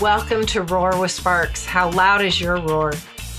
[0.00, 1.64] Welcome to Roar with Sparks.
[1.64, 2.92] How loud is your roar?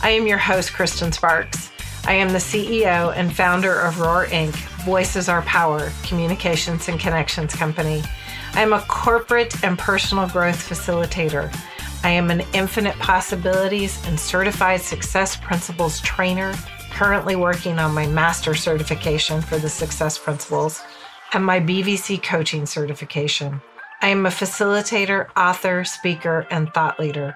[0.03, 1.71] I am your host, Kristen Sparks.
[2.05, 4.53] I am the CEO and founder of Roar Inc.,
[4.83, 8.03] Voices Are Power, communications and connections company.
[8.55, 11.49] I am a corporate and personal growth facilitator.
[12.03, 16.53] I am an infinite possibilities and certified success principles trainer,
[16.91, 20.81] currently working on my master certification for the success principles
[21.31, 23.61] and my BVC coaching certification.
[24.01, 27.35] I am a facilitator, author, speaker, and thought leader.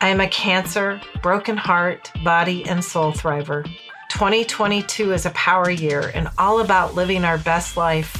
[0.00, 3.64] I am a cancer, broken heart, body, and soul thriver.
[4.08, 8.16] 2022 is a power year and all about living our best life.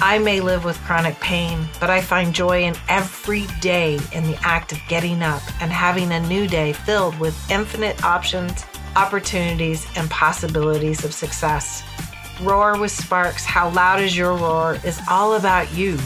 [0.00, 4.38] I may live with chronic pain, but I find joy in every day in the
[4.40, 8.64] act of getting up and having a new day filled with infinite options,
[8.96, 11.82] opportunities, and possibilities of success.
[12.40, 15.98] Roar with Sparks, How Loud is Your Roar is all about you.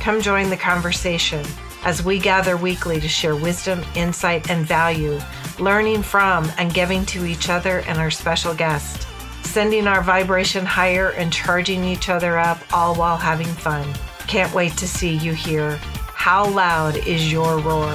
[0.00, 1.44] Come join the conversation
[1.84, 5.20] as we gather weekly to share wisdom, insight, and value,
[5.58, 9.06] learning from and giving to each other and our special guest,
[9.42, 13.86] sending our vibration higher and charging each other up, all while having fun.
[14.26, 15.76] Can't wait to see you here.
[16.14, 17.94] How loud is your roar?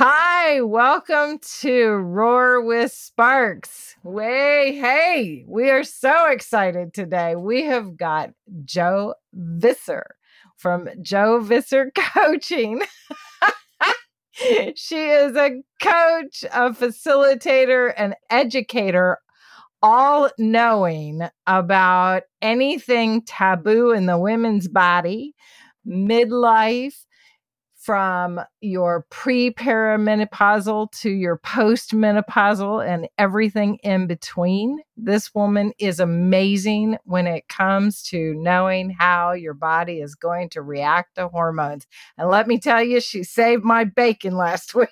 [0.00, 3.96] Hi, welcome to Roar with Sparks.
[4.04, 7.34] Way, hey, we are so excited today.
[7.34, 8.30] We have got
[8.64, 10.14] Jo Visser
[10.56, 12.80] from Jo Visser Coaching.
[14.76, 19.18] she is a coach, a facilitator, an educator,
[19.82, 25.34] all knowing about anything taboo in the women's body,
[25.84, 27.04] midlife,
[27.88, 34.78] from your pre perimenopausal to your post menopausal and everything in between.
[34.98, 40.60] This woman is amazing when it comes to knowing how your body is going to
[40.60, 41.86] react to hormones.
[42.18, 44.90] And let me tell you, she saved my bacon last week.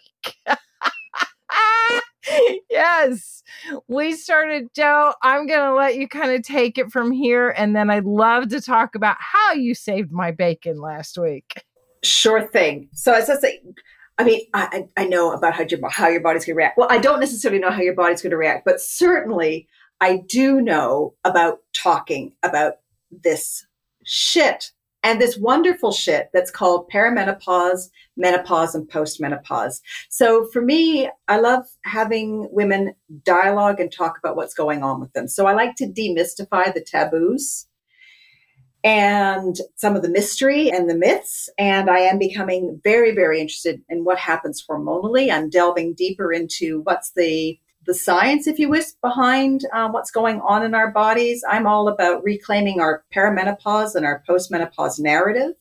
[2.71, 3.43] yes,
[3.89, 5.12] we started, Jo.
[5.23, 7.51] I'm going to let you kind of take it from here.
[7.51, 11.62] And then I'd love to talk about how you saved my bacon last week.
[12.06, 12.89] Sure thing.
[12.93, 13.61] So as I say,
[14.19, 16.78] I mean, I, I know about how your how your body's going to react.
[16.78, 19.69] Well, I don't necessarily know how your body's going to react, but certainly
[20.00, 22.75] I do know about talking about
[23.11, 23.67] this
[24.05, 24.72] shit
[25.03, 29.81] and this wonderful shit that's called perimenopause, menopause, and postmenopause.
[30.09, 35.12] So for me, I love having women dialogue and talk about what's going on with
[35.12, 35.28] them.
[35.28, 37.67] So I like to demystify the taboos
[38.87, 41.51] and some of the mystery and the myths.
[41.59, 45.29] And I am becoming very, very interested in what happens hormonally.
[45.31, 50.41] I'm delving deeper into what's the the science, if you wish, behind uh, what's going
[50.41, 51.45] on in our bodies.
[51.49, 55.53] I'm all about reclaiming our perimenopause and our postmenopause narrative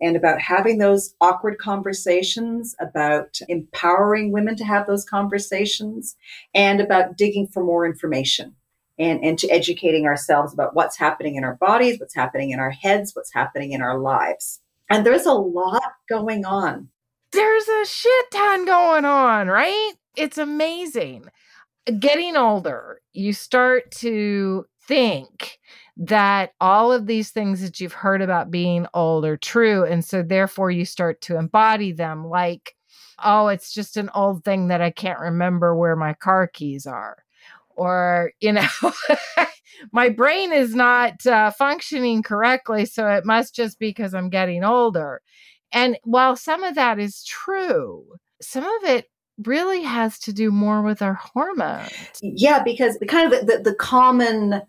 [0.00, 6.16] and about having those awkward conversations, about empowering women to have those conversations,
[6.52, 8.56] and about digging for more information
[9.02, 13.14] and, to educating ourselves about what's happening in our bodies, what's happening in our heads,
[13.14, 14.60] what's happening in our lives.
[14.88, 16.88] And there's a lot going on.
[17.32, 19.92] There's a shit ton going on, right?
[20.16, 21.24] It's amazing.
[21.98, 25.58] Getting older, you start to think
[25.96, 29.84] that all of these things that you've heard about being old are true.
[29.84, 32.74] And so therefore you start to embody them like,
[33.24, 37.21] oh, it's just an old thing that I can't remember where my car keys are
[37.76, 38.68] or you know
[39.92, 44.64] my brain is not uh, functioning correctly so it must just be because i'm getting
[44.64, 45.20] older
[45.72, 48.04] and while some of that is true
[48.40, 49.06] some of it
[49.46, 51.90] really has to do more with our hormones
[52.22, 54.62] yeah because the kind of the, the, common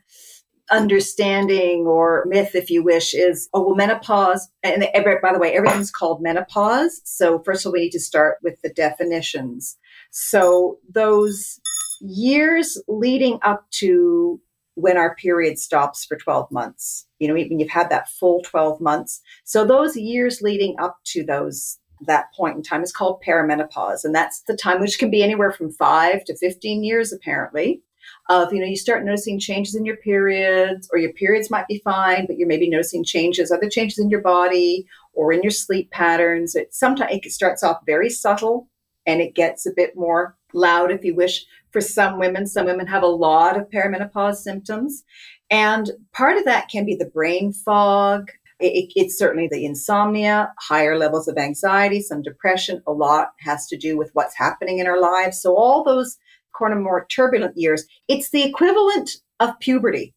[0.71, 4.49] understanding or myth, if you wish, is oh well, menopause.
[4.63, 7.01] And every, by the way, everything's called menopause.
[7.03, 9.77] So first of all, we need to start with the definitions.
[10.11, 11.59] So those
[12.03, 14.39] years leading up to
[14.75, 17.07] when our period stops for 12 months.
[17.19, 19.21] You know when you've had that full 12 months.
[19.43, 24.03] So those years leading up to those that point in time is called perimenopause.
[24.03, 27.81] And that's the time which can be anywhere from 5 to 15 years apparently
[28.29, 31.81] of you know you start noticing changes in your periods or your periods might be
[31.85, 35.91] fine but you're maybe noticing changes other changes in your body or in your sleep
[35.91, 36.55] patterns.
[36.55, 38.67] It sometimes it starts off very subtle
[39.05, 42.45] and it gets a bit more loud if you wish for some women.
[42.47, 45.03] Some women have a lot of perimenopause symptoms.
[45.49, 48.29] And part of that can be the brain fog.
[48.59, 52.81] It, it, it's certainly the insomnia, higher levels of anxiety, some depression.
[52.87, 55.41] A lot has to do with what's happening in our lives.
[55.41, 56.17] So, all those
[56.57, 59.09] kind of more turbulent years, it's the equivalent
[59.39, 60.13] of puberty.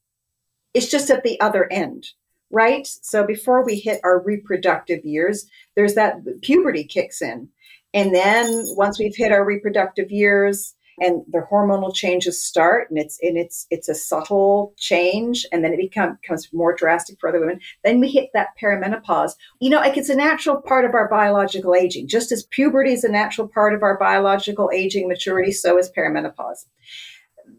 [0.74, 2.08] It's just at the other end.
[2.50, 2.86] right?
[2.86, 7.48] So before we hit our reproductive years, there's that puberty kicks in.
[7.94, 13.18] And then once we've hit our reproductive years, and the hormonal changes start and it's
[13.22, 17.40] and it's it's a subtle change and then it become, becomes more drastic for other
[17.40, 19.32] women then we hit that perimenopause.
[19.60, 22.08] You know like it's a natural part of our biological aging.
[22.08, 26.66] Just as puberty is a natural part of our biological aging maturity so is perimenopause.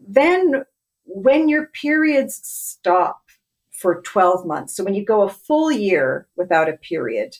[0.06, 0.64] Then
[1.04, 3.22] when your periods stop
[3.70, 7.36] for 12 months so when you go a full year without a period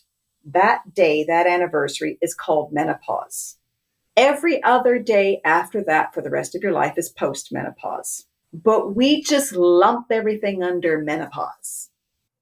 [0.53, 3.59] that day that anniversary is called menopause
[4.19, 8.25] Every other day after that for the rest of your life is postmenopause.
[8.53, 11.91] But we just lump everything under menopause.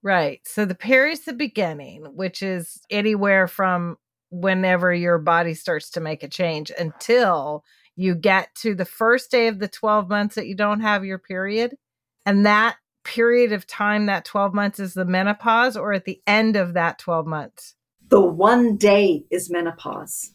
[0.03, 0.41] Right.
[0.47, 3.99] So the period's the beginning, which is anywhere from
[4.31, 7.63] whenever your body starts to make a change until
[7.95, 11.19] you get to the first day of the 12 months that you don't have your
[11.19, 11.77] period.
[12.25, 16.57] And that period of time, that 12 months, is the menopause, or at the end
[16.57, 17.75] of that 12 months?
[18.09, 20.33] The one day is menopause.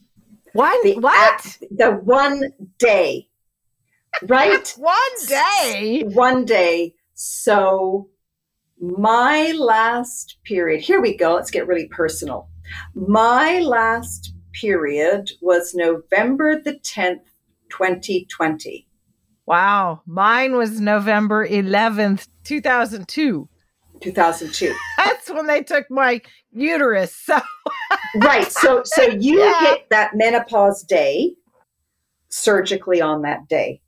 [0.54, 0.84] What?
[0.84, 1.58] The, what?
[1.70, 2.44] the one
[2.78, 3.30] day.
[4.28, 4.68] Right?
[4.78, 6.04] one day.
[6.06, 6.96] One day.
[7.14, 8.10] So
[8.80, 11.36] my last period, here we go.
[11.36, 12.50] Let's get really personal.
[12.96, 17.22] My last period was November the 10th,
[17.70, 18.88] 2020.
[19.46, 20.02] Wow.
[20.06, 23.48] Mine was November 11th, 2002.
[24.02, 24.76] 2002.
[24.98, 26.22] That's when they took my
[26.52, 27.16] uterus.
[27.16, 27.40] So
[28.16, 28.52] right.
[28.52, 29.60] So so you yeah.
[29.62, 31.36] hit that menopause day
[32.30, 33.82] surgically on that day.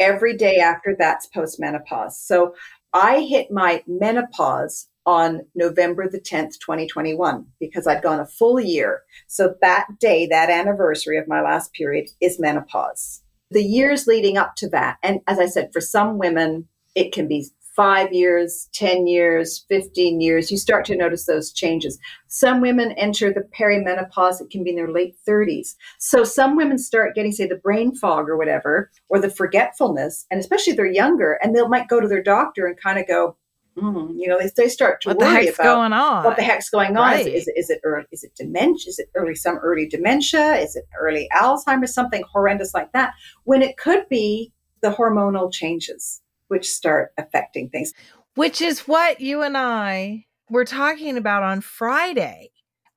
[0.00, 2.12] Every day after that's postmenopause.
[2.12, 2.54] So
[2.92, 9.02] I hit my menopause on November the 10th, 2021, because I'd gone a full year.
[9.26, 13.22] So that day, that anniversary of my last period is menopause.
[13.50, 17.26] The years leading up to that, and as I said, for some women, it can
[17.26, 17.46] be
[17.78, 21.96] five years, 10 years, 15 years, you start to notice those changes.
[22.26, 25.76] Some women enter the perimenopause, it can be in their late 30s.
[26.00, 30.40] So some women start getting, say, the brain fog or whatever, or the forgetfulness, and
[30.40, 33.36] especially if they're younger, and they might go to their doctor and kind of go,
[33.76, 36.24] Mm, you know, they, they start to what worry about going on?
[36.24, 37.12] what the heck's going on.
[37.12, 37.28] Right.
[37.28, 38.88] Is, is, it, is it early, is it dementia?
[38.88, 40.56] Is it early some early dementia?
[40.56, 41.94] Is it early Alzheimer's?
[41.94, 43.12] Something horrendous like that.
[43.44, 47.92] When it could be the hormonal changes which start affecting things.
[48.34, 52.50] Which is what you and I were talking about on Friday.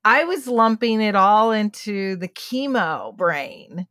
[0.04, 3.86] I was lumping it all into the chemo brain.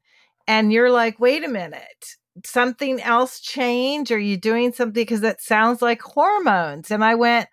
[0.47, 4.11] And you're like, wait a minute, something else change?
[4.11, 4.93] Are you doing something?
[4.93, 6.91] Because that sounds like hormones.
[6.91, 7.47] And I went,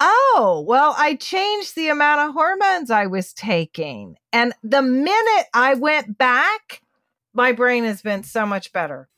[0.00, 4.16] oh, well, I changed the amount of hormones I was taking.
[4.32, 6.82] And the minute I went back,
[7.34, 9.08] my brain has been so much better.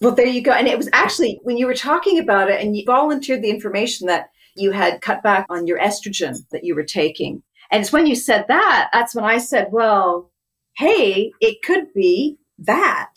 [0.00, 0.52] Well, there you go.
[0.52, 4.06] And it was actually when you were talking about it and you volunteered the information
[4.08, 7.42] that you had cut back on your estrogen that you were taking.
[7.70, 10.30] And it's when you said that, that's when I said, well,
[10.76, 13.14] hey, it could be that.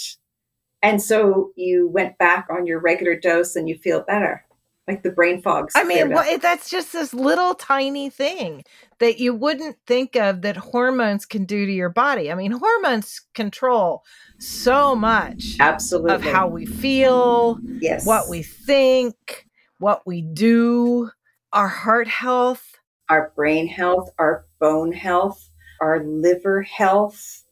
[0.81, 4.45] And so you went back on your regular dose and you feel better
[4.89, 5.69] like the brain fog.
[5.75, 8.63] I mean, well, that's just this little tiny thing
[8.97, 12.31] that you wouldn't think of that hormones can do to your body.
[12.31, 14.03] I mean, hormones control
[14.39, 19.45] so much absolutely of how we feel, yes, what we think,
[19.77, 21.11] what we do,
[21.53, 25.49] our heart health, our brain health, our bone health,
[25.79, 27.43] our liver health.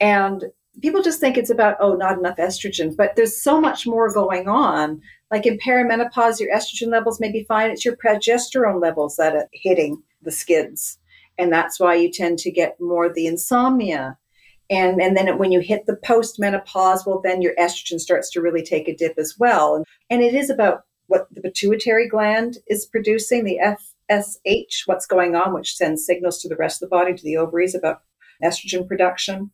[0.00, 0.44] And
[0.82, 4.48] people just think it's about, oh, not enough estrogen, but there's so much more going
[4.48, 5.00] on.
[5.34, 7.72] Like in perimenopause, your estrogen levels may be fine.
[7.72, 10.96] It's your progesterone levels that are hitting the skids.
[11.36, 14.16] And that's why you tend to get more the insomnia.
[14.70, 18.62] And, and then when you hit the postmenopause, well, then your estrogen starts to really
[18.62, 19.74] take a dip as well.
[19.74, 23.58] And, and it is about what the pituitary gland is producing, the
[24.08, 27.38] FSH, what's going on, which sends signals to the rest of the body, to the
[27.38, 28.02] ovaries about
[28.40, 29.50] estrogen production.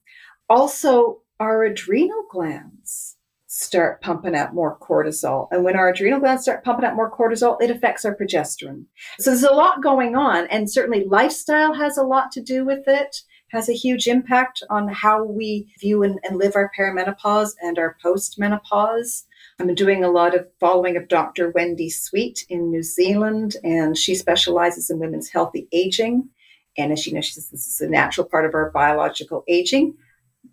[0.51, 3.17] Also, our adrenal glands
[3.53, 5.49] start pumping out more cortisol.
[5.51, 8.85] And when our adrenal glands start pumping out more cortisol, it affects our progesterone.
[9.19, 10.47] So there's a lot going on.
[10.47, 14.87] And certainly lifestyle has a lot to do with it, has a huge impact on
[14.87, 19.25] how we view and, and live our perimenopause and our postmenopause.
[19.59, 21.51] I'm doing a lot of following of Dr.
[21.51, 26.29] Wendy Sweet in New Zealand, and she specializes in women's healthy aging.
[26.79, 29.97] And as you know, she says this is a natural part of our biological aging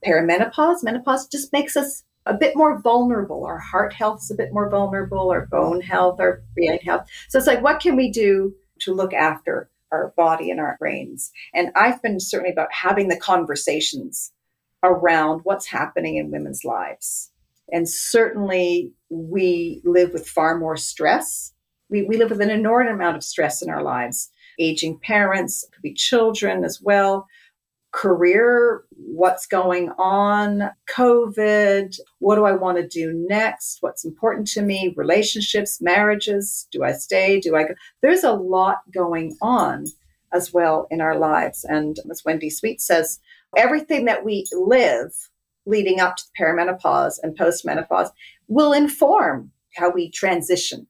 [0.06, 3.46] perimenopause, menopause just makes us a bit more vulnerable.
[3.46, 7.08] Our heart health is a bit more vulnerable, our bone health, our brain health.
[7.30, 11.32] So it's like, what can we do to look after our body and our brains?
[11.54, 14.32] And I've been certainly about having the conversations
[14.84, 17.32] around what's happening in women's lives.
[17.72, 21.54] And certainly we live with far more stress
[21.90, 24.30] We, we live with an enormous amount of stress in our lives.
[24.60, 27.28] Aging parents, could be children as well
[27.92, 34.62] career, what's going on, COVID, what do I want to do next, what's important to
[34.62, 37.74] me, relationships, marriages, do I stay, do I go?
[38.02, 39.86] There's a lot going on
[40.34, 41.64] as well in our lives.
[41.64, 43.20] And as Wendy Sweet says,
[43.56, 45.14] everything that we live
[45.66, 48.10] leading up to the perimenopause and postmenopause
[48.48, 50.88] will inform how we transition.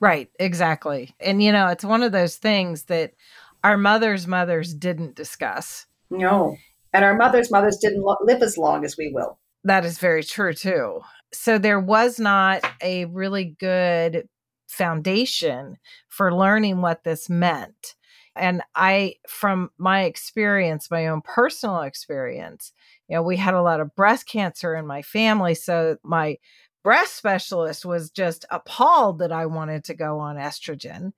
[0.00, 1.14] Right, exactly.
[1.20, 3.14] And you know, it's one of those things that
[3.62, 6.56] our mothers' mothers didn't discuss no.
[6.92, 9.38] And our mothers' mothers didn't lo- live as long as we will.
[9.64, 11.00] That is very true, too.
[11.32, 14.28] So there was not a really good
[14.68, 15.78] foundation
[16.08, 17.94] for learning what this meant.
[18.34, 22.72] And I, from my experience, my own personal experience,
[23.08, 25.54] you know, we had a lot of breast cancer in my family.
[25.54, 26.38] So my
[26.82, 31.12] breast specialist was just appalled that I wanted to go on estrogen.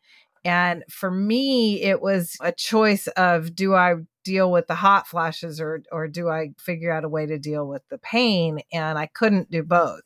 [0.44, 5.60] And for me, it was a choice of do I deal with the hot flashes
[5.60, 8.60] or or do I figure out a way to deal with the pain?
[8.72, 10.02] And I couldn't do both.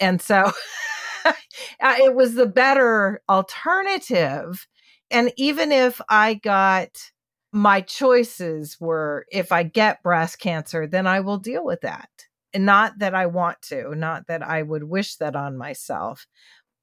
[0.00, 0.52] And so
[1.80, 4.66] it was the better alternative.
[5.10, 6.90] And even if I got
[7.52, 12.08] my choices were if I get breast cancer, then I will deal with that.
[12.52, 16.26] And not that I want to, not that I would wish that on myself,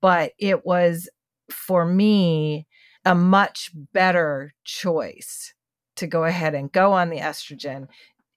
[0.02, 1.10] but it was
[1.50, 2.68] for me
[3.06, 5.54] a much better choice
[5.98, 7.88] to go ahead and go on the estrogen,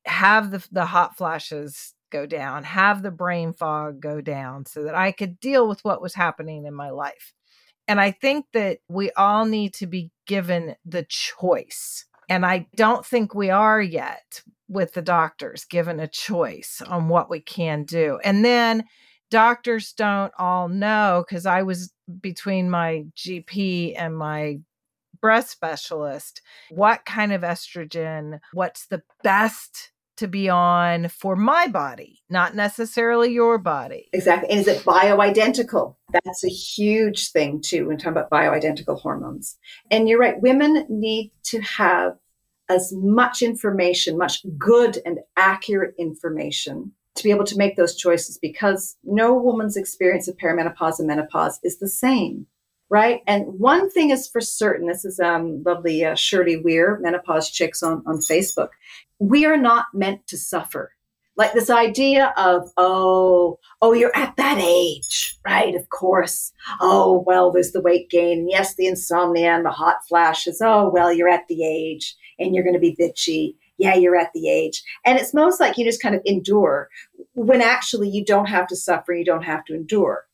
[0.05, 4.95] have the, the hot flashes go down, have the brain fog go down so that
[4.95, 7.33] I could deal with what was happening in my life.
[7.89, 12.05] And I think that we all need to be given the choice.
[12.29, 17.31] And I don't think we are yet with the doctors given a choice on what
[17.31, 18.19] we can do.
[18.25, 18.85] And then
[19.31, 24.59] doctors don't all know because I was between my GP and my
[25.27, 26.41] breast specialist
[26.71, 33.33] what kind of estrogen, what's the best to be on for my body, not necessarily
[33.33, 34.09] your body.
[34.13, 34.51] Exactly.
[34.51, 35.97] And is it bioidentical?
[36.13, 39.59] That's a huge thing too when talking about bioidentical hormones.
[39.91, 42.13] And you're right, women need to have
[42.69, 48.39] as much information, much good and accurate information to be able to make those choices
[48.39, 52.47] because no woman's experience of perimenopause and menopause is the same
[52.89, 53.21] right?
[53.27, 54.87] And one thing is for certain.
[54.87, 58.69] This is um, lovely uh, Shirley Weir, menopause chicks on on Facebook.
[59.19, 60.93] We are not meant to suffer.
[61.37, 65.75] Like this idea of oh oh you're at that age, right?
[65.75, 66.53] Of course.
[66.81, 68.49] Oh well, there's the weight gain.
[68.49, 70.63] Yes, the insomnia and the hot flashes.
[70.65, 73.57] Oh well, you're at the age, and you're going to be bitchy.
[73.79, 74.83] Yeah, you're at the age.
[75.05, 76.89] And it's most like you just kind of endure
[77.35, 80.25] when actually you don't have to suffer, you don't have to endure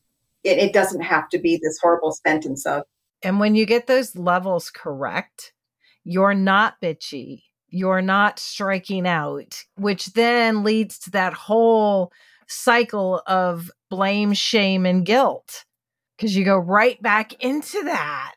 [0.43, 2.83] it, it doesn't have to be this horrible sentence of.
[3.21, 5.53] And when you get those levels correct,
[6.03, 7.43] you're not bitchy.
[7.69, 12.11] You're not striking out, which then leads to that whole
[12.47, 15.65] cycle of blame, shame, and guilt
[16.17, 18.35] because you go right back into that.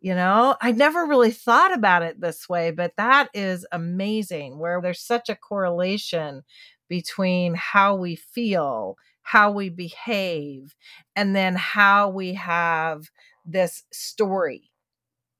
[0.00, 4.80] You know, I never really thought about it this way, but that is amazing where
[4.80, 6.42] there's such a correlation
[6.88, 10.74] between how we feel how we behave,
[11.14, 13.10] and then how we have
[13.44, 14.70] this story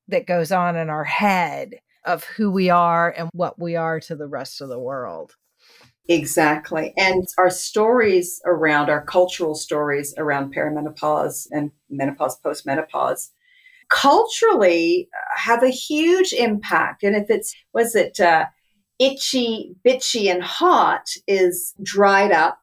[0.09, 4.17] that goes on in our head of who we are and what we are to
[4.17, 5.35] the rest of the world.
[6.09, 6.93] Exactly.
[6.97, 13.29] And our stories around our cultural stories around perimenopause and menopause, postmenopause,
[13.91, 17.03] culturally uh, have a huge impact.
[17.03, 18.47] And if it's, was it uh,
[18.99, 22.60] itchy, bitchy, and hot is dried up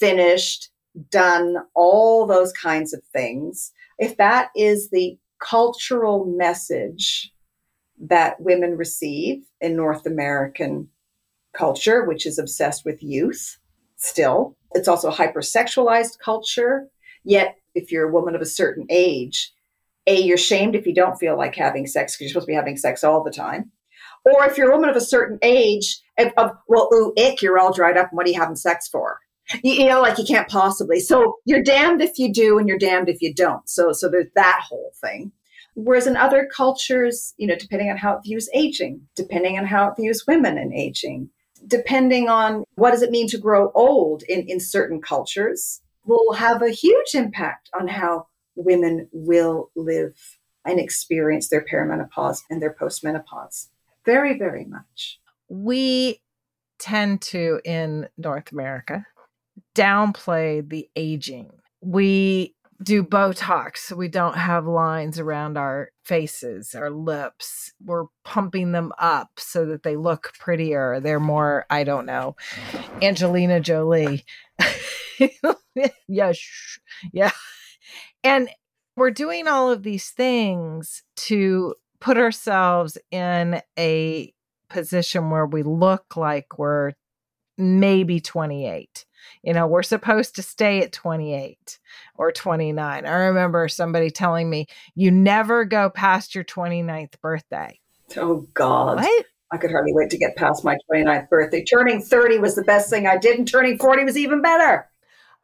[0.00, 0.70] finished,
[1.10, 7.32] done, all those kinds of things, if that is the cultural message
[8.00, 10.88] that women receive in North American
[11.52, 13.58] culture, which is obsessed with youth
[13.96, 16.88] still, it's also a hypersexualized culture.
[17.24, 19.52] Yet, if you're a woman of a certain age,
[20.06, 22.56] A, you're shamed if you don't feel like having sex because you're supposed to be
[22.56, 23.70] having sex all the time.
[24.24, 27.58] Or if you're a woman of a certain age, of, of well, ooh, ick, you're
[27.58, 29.18] all dried up, and what are you having sex for?
[29.62, 31.00] You, you, know like you can't possibly.
[31.00, 33.68] So you're damned if you do and you're damned if you don't.
[33.68, 35.32] So so there's that whole thing.
[35.74, 39.88] Whereas in other cultures you know depending on how it views aging depending on how
[39.88, 41.30] it views women and aging
[41.66, 46.62] depending on what does it mean to grow old in in certain cultures will have
[46.62, 48.26] a huge impact on how
[48.56, 53.68] women will live and experience their perimenopause and their postmenopause.
[54.04, 55.20] Very very much.
[55.48, 56.20] We
[56.80, 59.06] tend to in north america
[59.74, 61.50] downplay the aging.
[61.80, 67.72] We do Botox so we don't have lines around our faces, our lips.
[67.84, 70.98] We're pumping them up so that they look prettier.
[71.00, 72.36] They're more, I don't know,
[73.02, 74.24] Angelina Jolie.
[76.08, 76.32] yeah,
[77.12, 77.32] yeah.
[78.24, 78.48] And
[78.96, 84.32] we're doing all of these things to put ourselves in a
[84.68, 86.92] position where we look like we're
[87.58, 89.04] maybe 28
[89.42, 91.78] you know, we're supposed to stay at 28
[92.16, 93.06] or 29.
[93.06, 97.80] I remember somebody telling me, you never go past your 29th birthday.
[98.16, 98.96] Oh, God.
[98.96, 99.26] What?
[99.52, 101.64] I could hardly wait to get past my 29th birthday.
[101.64, 104.89] Turning 30 was the best thing I did, and turning 40 was even better.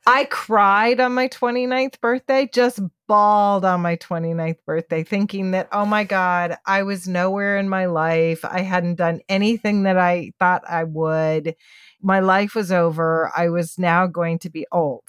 [0.09, 5.85] I cried on my 29th birthday, just bawled on my 29th birthday, thinking that, oh
[5.85, 8.45] my God, I was nowhere in my life.
[8.45, 11.57] I hadn't done anything that I thought I would.
[12.01, 13.33] My life was over.
[13.37, 15.03] I was now going to be old.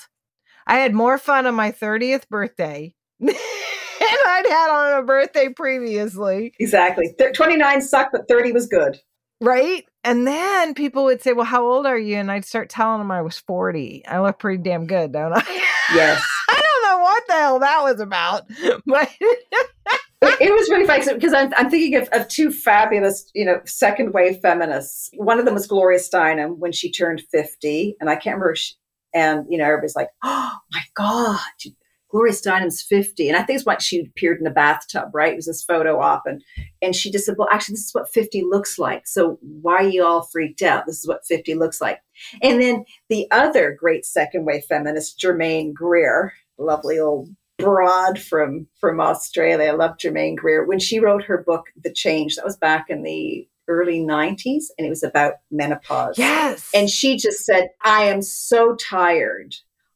[0.66, 3.36] I had more fun on my 30th birthday than
[4.02, 6.54] I'd had on a birthday previously.
[6.60, 7.16] Exactly.
[7.36, 9.00] 29 sucked, but 30 was good.
[9.42, 9.86] Right.
[10.04, 12.16] And then people would say, Well, how old are you?
[12.16, 14.06] And I'd start telling them I was 40.
[14.08, 15.44] I look pretty damn good, don't I?
[15.94, 16.26] Yes.
[16.50, 18.50] I don't know what the hell that was about.
[20.20, 23.62] But it was really funny because I'm, I'm thinking of, of two fabulous, you know,
[23.66, 25.12] second wave feminists.
[25.16, 27.98] One of them was Gloria Steinem when she turned 50.
[28.00, 28.56] And I can't remember.
[28.56, 28.74] She,
[29.14, 31.40] and, you know, everybody's like, oh my God,
[32.18, 33.28] Gloria Steinem's 50.
[33.28, 35.34] And I think it's when she appeared in the bathtub, right?
[35.34, 36.24] It was this photo op.
[36.26, 36.44] And,
[36.82, 39.06] and she just said, well, actually, this is what 50 looks like.
[39.06, 40.88] So why are you all freaked out?
[40.88, 42.00] This is what 50 looks like.
[42.42, 49.00] And then the other great second wave feminist, Germaine Greer, lovely old broad from from
[49.00, 49.70] Australia.
[49.70, 50.66] I love Germaine Greer.
[50.66, 54.88] When she wrote her book, The Change, that was back in the early 90s, and
[54.88, 56.18] it was about menopause.
[56.18, 56.68] Yes.
[56.74, 59.54] And she just said, I am so tired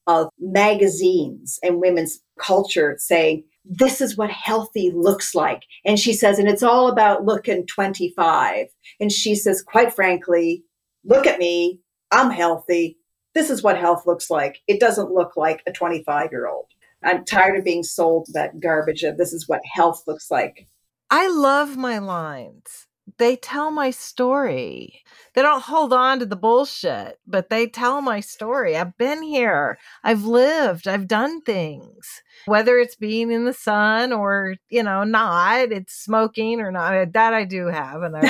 [0.08, 5.63] of magazines and women's culture saying, this is what healthy looks like.
[5.86, 8.67] And she says, and it's all about looking 25.
[8.99, 10.63] And she says, quite frankly,
[11.06, 11.80] look at me.
[12.12, 12.97] I'm healthy.
[13.34, 14.60] This is what health looks like.
[14.67, 16.65] It doesn't look like a 25 year old.
[17.04, 20.67] I'm tired of being sold that garbage of this is what health looks like.
[21.10, 22.88] I love my lines.
[23.17, 25.03] They tell my story.
[25.33, 28.77] They don't hold on to the bullshit, but they tell my story.
[28.77, 29.77] I've been here.
[30.03, 30.87] I've lived.
[30.87, 32.21] I've done things.
[32.45, 36.95] Whether it's being in the sun or, you know, not, it's smoking or not.
[36.95, 38.21] Uh, that I do have, and I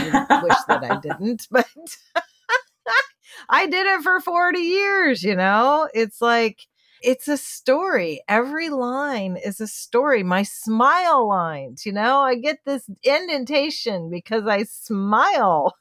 [0.42, 1.68] wish that I didn't, but
[3.50, 5.90] I did it for 40 years, you know?
[5.94, 6.60] It's like,
[7.02, 8.22] it's a story.
[8.28, 10.24] Every line is a story.
[10.24, 15.76] My smile lines, you know, I get this indentation because I smile.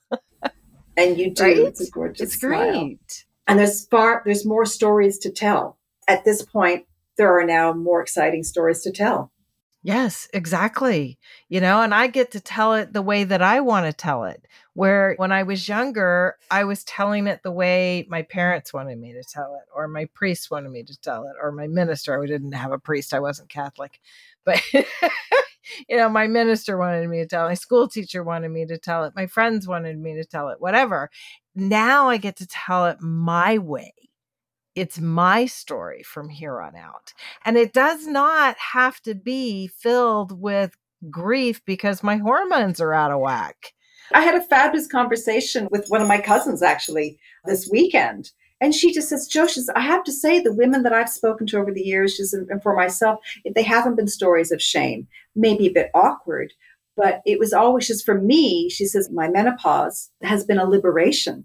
[0.96, 1.42] and you do.
[1.42, 1.56] Right?
[1.58, 2.72] It's a gorgeous It's great.
[2.72, 2.98] smile.
[3.46, 5.78] And there's far there's more stories to tell.
[6.08, 6.84] At this point,
[7.16, 9.32] there are now more exciting stories to tell.
[9.82, 11.18] Yes, exactly.
[11.48, 14.24] You know, and I get to tell it the way that I want to tell
[14.24, 14.46] it.
[14.74, 19.12] Where when I was younger, I was telling it the way my parents wanted me
[19.14, 22.22] to tell it, or my priest wanted me to tell it, or my minister.
[22.22, 24.00] I didn't have a priest, I wasn't Catholic.
[24.42, 24.62] But,
[25.88, 28.78] you know, my minister wanted me to tell it, my school teacher wanted me to
[28.78, 31.10] tell it, my friends wanted me to tell it, whatever.
[31.54, 33.92] Now I get to tell it my way
[34.74, 37.12] it's my story from here on out.
[37.44, 40.76] And it does not have to be filled with
[41.10, 43.72] grief because my hormones are out of whack.
[44.12, 48.30] I had a fabulous conversation with one of my cousins actually this weekend.
[48.60, 51.46] And she just says, Jo, says, I have to say, the women that I've spoken
[51.48, 53.20] to over the years, just, and for myself,
[53.54, 56.52] they haven't been stories of shame, maybe a bit awkward,
[56.94, 61.44] but it was always just for me, she says, my menopause has been a liberation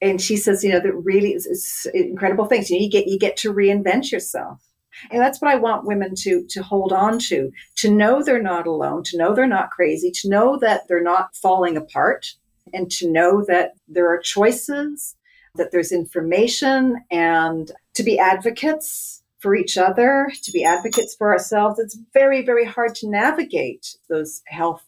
[0.00, 2.70] and she says, you know, that really is, is incredible things.
[2.70, 4.62] You, know, you get you get to reinvent yourself.
[5.10, 8.66] And that's what I want women to to hold on to, to know they're not
[8.66, 12.34] alone, to know they're not crazy, to know that they're not falling apart,
[12.72, 15.16] and to know that there are choices,
[15.54, 21.78] that there's information, and to be advocates for each other, to be advocates for ourselves.
[21.78, 24.84] It's very, very hard to navigate those health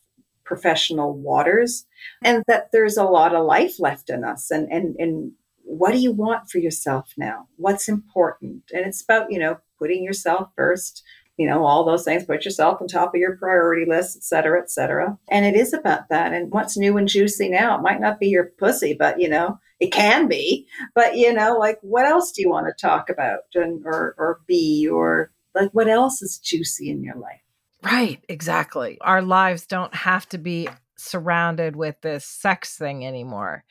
[0.50, 1.86] professional waters
[2.24, 4.50] and that there's a lot of life left in us.
[4.50, 5.32] And and and
[5.62, 7.46] what do you want for yourself now?
[7.56, 8.64] What's important?
[8.74, 11.04] And it's about you know putting yourself first
[11.36, 14.60] you know all those things put yourself on top of your priority list et cetera
[14.60, 15.16] et cetera.
[15.30, 16.32] And it is about that.
[16.32, 19.58] And what's new and juicy now it might not be your pussy but you know
[19.78, 20.66] it can be.
[20.96, 24.40] But you know like what else do you want to talk about and or or
[24.48, 27.40] be or like what else is juicy in your life
[27.82, 28.98] Right, exactly.
[29.00, 33.64] Our lives don't have to be surrounded with this sex thing anymore.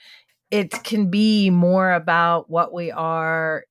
[0.50, 3.65] It can be more about what we are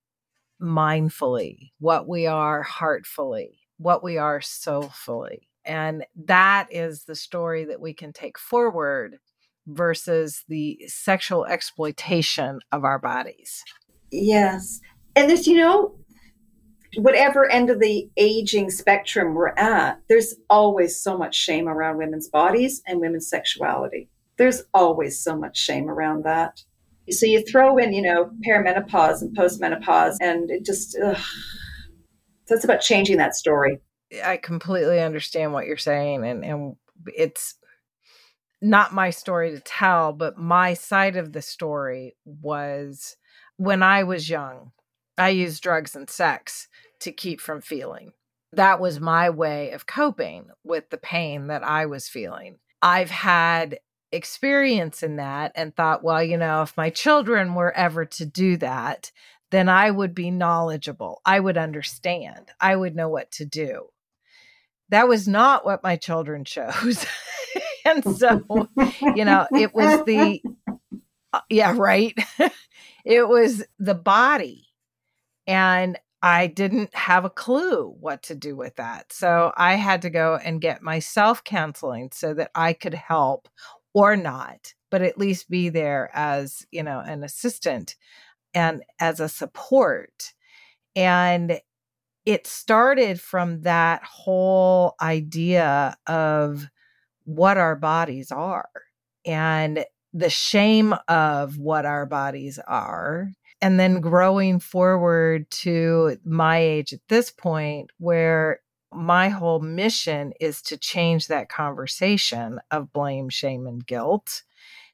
[0.63, 5.49] mindfully, what we are heartfully, what we are soulfully.
[5.65, 9.19] And that is the story that we can take forward
[9.67, 13.63] versus the sexual exploitation of our bodies.
[14.11, 14.81] Yes.
[15.15, 15.99] And this, you know,
[16.99, 22.29] whatever end of the aging spectrum we're at, there's always so much shame around women's
[22.29, 24.09] bodies and women's sexuality.
[24.37, 26.61] There's always so much shame around that.
[27.11, 31.17] So you throw in, you know, perimenopause and postmenopause, and it just, ugh.
[32.47, 33.81] so it's about changing that story.
[34.23, 37.55] I completely understand what you're saying, and and it's
[38.61, 43.17] not my story to tell, but my side of the story was
[43.57, 44.73] when I was young.
[45.17, 46.69] I used drugs and sex
[47.01, 48.13] to keep from feeling.
[48.53, 52.59] That was my way of coping with the pain that I was feeling.
[52.81, 53.81] I've had
[54.13, 58.57] experience in that and thought, well, you know, if my children were ever to do
[58.59, 59.13] that,
[59.51, 61.21] then I would be knowledgeable.
[61.25, 62.51] I would understand.
[62.61, 63.89] I would know what to do.
[64.91, 67.05] That was not what my children chose.
[67.85, 68.69] and so,
[69.15, 70.43] you know, it was the,
[71.33, 72.17] uh, yeah, right.
[73.05, 74.67] it was the body.
[75.47, 79.13] And I didn't have a clue what to do with that.
[79.13, 83.49] So I had to go and get myself counseling so that I could help
[83.95, 87.95] or not, but at least be there as, you know, an assistant
[88.53, 90.33] and as a support.
[90.97, 91.61] And
[92.27, 96.67] it started from that whole idea of
[97.25, 98.69] what our bodies are
[99.25, 106.93] and the shame of what our bodies are and then growing forward to my age
[106.93, 108.61] at this point where
[108.93, 114.43] my whole mission is to change that conversation of blame, shame, and guilt.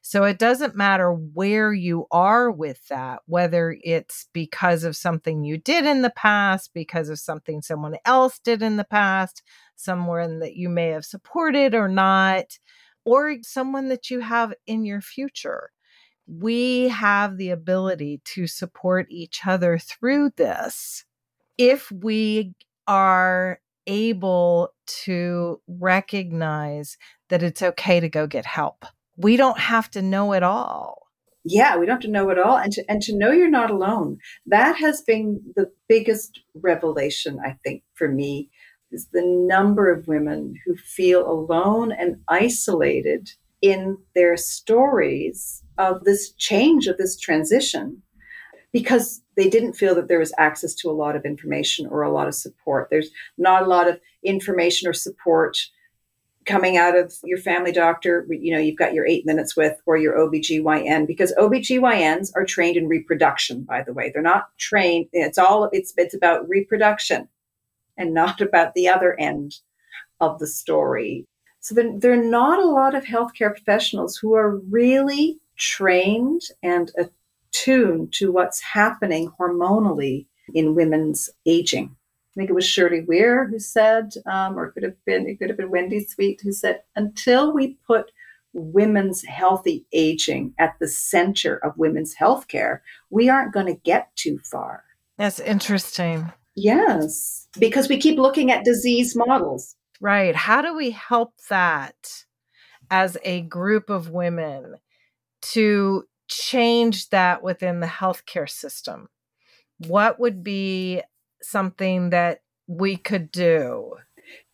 [0.06, 5.56] So it doesn't matter where you are with that, whether it's because of something you
[5.56, 9.42] did in the past, because of something someone else did in the past,
[9.76, 12.58] someone that you may have supported or not,
[13.06, 15.70] or someone that you have in your future
[16.26, 21.04] we have the ability to support each other through this
[21.58, 22.54] if we
[22.86, 26.96] are able to recognize
[27.28, 28.84] that it's okay to go get help.
[29.16, 31.02] We don't have to know it all.
[31.44, 33.70] Yeah, we don't have to know it all and to and to know you're not
[33.70, 34.16] alone.
[34.46, 38.48] That has been the biggest revelation I think for me
[38.90, 43.28] is the number of women who feel alone and isolated
[43.60, 48.02] in their stories of this change, of this transition,
[48.72, 52.12] because they didn't feel that there was access to a lot of information or a
[52.12, 52.88] lot of support.
[52.90, 55.58] There's not a lot of information or support
[56.44, 59.96] coming out of your family doctor, you know, you've got your eight minutes with or
[59.96, 64.10] your OBGYN because OBGYNs are trained in reproduction, by the way.
[64.12, 67.28] They're not trained, it's all it's it's about reproduction
[67.96, 69.56] and not about the other end
[70.20, 71.26] of the story.
[71.60, 76.90] So there, there are not a lot of healthcare professionals who are really trained and
[76.98, 81.96] attuned to what's happening hormonally in women's aging.
[82.36, 85.38] I think it was Shirley Weir who said, um, or it could have been it
[85.38, 88.10] could have been Wendy Sweet who said, until we put
[88.52, 94.38] women's healthy aging at the center of women's healthcare, we aren't going to get too
[94.50, 94.84] far.
[95.16, 96.32] That's interesting.
[96.56, 99.76] Yes, because we keep looking at disease models.
[100.00, 100.34] Right.
[100.34, 102.24] How do we help that
[102.90, 104.76] as a group of women
[105.52, 109.08] to change that within the healthcare system?
[109.78, 111.02] What would be
[111.42, 113.96] something that we could do?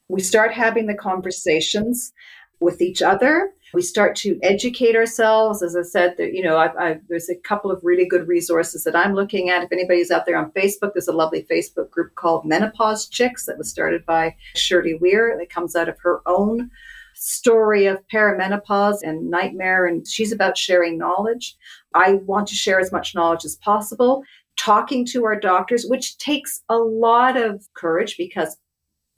[0.08, 2.12] We start having the conversations
[2.58, 3.52] with each other.
[3.72, 5.62] We start to educate ourselves.
[5.62, 8.84] As I said, that you know, I've, I've, there's a couple of really good resources
[8.84, 9.62] that I'm looking at.
[9.62, 13.58] If anybody's out there on Facebook, there's a lovely Facebook group called Menopause Chicks that
[13.58, 15.28] was started by Shirley Weir.
[15.28, 16.70] It comes out of her own
[17.22, 21.56] story of perimenopause and nightmare, and she's about sharing knowledge.
[21.94, 24.22] I want to share as much knowledge as possible.
[24.58, 28.56] Talking to our doctors, which takes a lot of courage because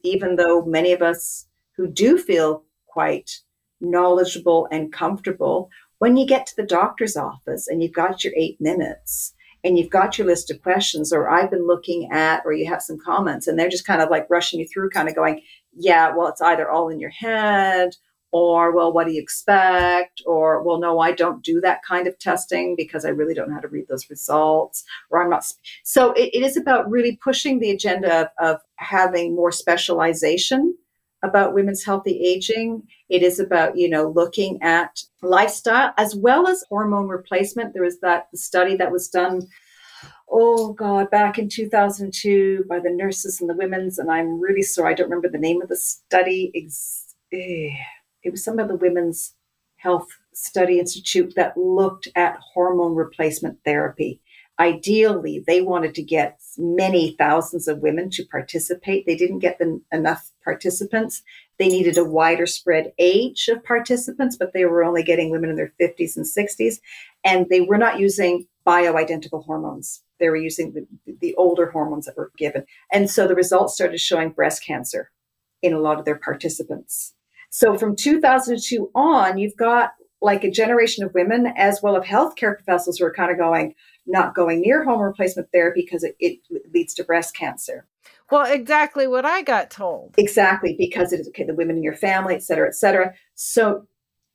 [0.04, 3.40] even though many of us who do feel quite
[3.82, 5.68] knowledgeable and comfortable.
[5.98, 9.34] When you get to the doctor's office and you've got your eight minutes
[9.64, 12.82] and you've got your list of questions, or I've been looking at, or you have
[12.82, 15.40] some comments, and they're just kind of like rushing you through, kind of going,
[15.74, 17.96] Yeah, well, it's either all in your head,
[18.32, 22.18] or well what do you expect or well no i don't do that kind of
[22.18, 25.44] testing because i really don't know how to read those results or i'm not
[25.84, 30.74] so it, it is about really pushing the agenda of, of having more specialization
[31.22, 32.82] about women's healthy aging.
[33.08, 37.74] It is about, you know, looking at lifestyle as well as hormone replacement.
[37.74, 39.46] There was that study that was done
[40.32, 44.92] oh God, back in 2002 by the nurses and the women's, and I'm really sorry,
[44.92, 46.50] I don't remember the name of the study.
[47.32, 47.76] Eh,
[48.22, 49.34] it was some of the Women's
[49.76, 54.20] Health Study Institute that looked at hormone replacement therapy.
[54.58, 59.06] Ideally, they wanted to get many thousands of women to participate.
[59.06, 59.60] They didn't get
[59.92, 61.22] enough participants.
[61.58, 65.56] They needed a wider spread age of participants, but they were only getting women in
[65.56, 66.80] their 50s and 60s.
[67.24, 70.02] And they were not using bioidentical hormones.
[70.22, 70.86] They were using the,
[71.20, 72.64] the older hormones that were given.
[72.92, 75.10] And so the results started showing breast cancer
[75.62, 77.14] in a lot of their participants.
[77.50, 82.54] So from 2002 on, you've got like a generation of women as well of healthcare
[82.54, 83.74] professionals who are kind of going,
[84.06, 86.38] not going near hormone replacement therapy because it, it
[86.72, 87.88] leads to breast cancer.
[88.30, 90.14] Well, exactly what I got told.
[90.16, 93.12] Exactly, because it is okay, the women in your family, et cetera, et cetera.
[93.34, 93.86] So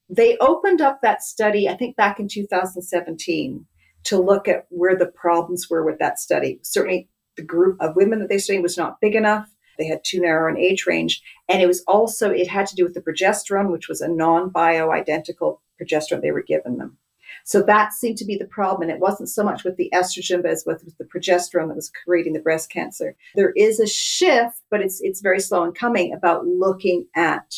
[0.10, 3.66] they opened up that study, I think back in 2017,
[4.08, 6.60] to look at where the problems were with that study.
[6.64, 9.50] Certainly, the group of women that they studied was not big enough.
[9.78, 11.22] They had too narrow an age range.
[11.48, 14.50] And it was also, it had to do with the progesterone, which was a non
[14.50, 16.98] bioidentical progesterone they were given them.
[17.44, 18.84] So that seemed to be the problem.
[18.84, 21.76] And it wasn't so much with the estrogen, but as with, with the progesterone that
[21.76, 23.16] was creating the breast cancer.
[23.36, 27.56] There is a shift, but it's it's very slow in coming about looking at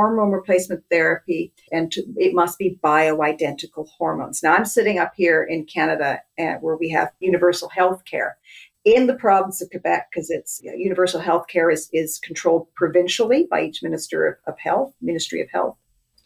[0.00, 4.42] hormone replacement therapy and to, it must be bioidentical hormones.
[4.42, 8.38] Now I'm sitting up here in Canada uh, where we have universal health care
[8.82, 12.66] in the province of Quebec, because it's you know, universal health care is, is controlled
[12.74, 15.76] provincially by each Minister of, of Health, Ministry of Health.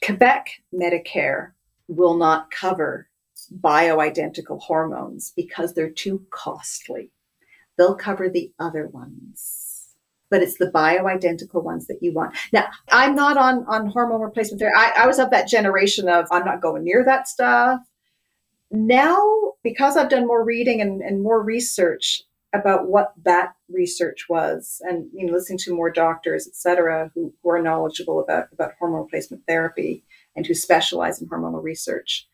[0.04, 1.50] Quebec Medicare
[1.88, 3.08] will not cover
[3.60, 7.10] bioidentical hormones because they're too costly.
[7.76, 9.63] They'll cover the other ones,
[10.30, 12.36] but it's the bioidentical ones that you want.
[12.52, 14.76] Now, I'm not on, on hormone replacement therapy.
[14.76, 17.80] I, I was of that generation of I'm not going near that stuff.
[18.70, 22.22] Now, because I've done more reading and, and more research,
[22.54, 27.34] about what that research was and you know listening to more doctors et cetera who,
[27.42, 30.04] who are knowledgeable about, about hormone replacement therapy
[30.36, 32.28] and who specialize in hormonal research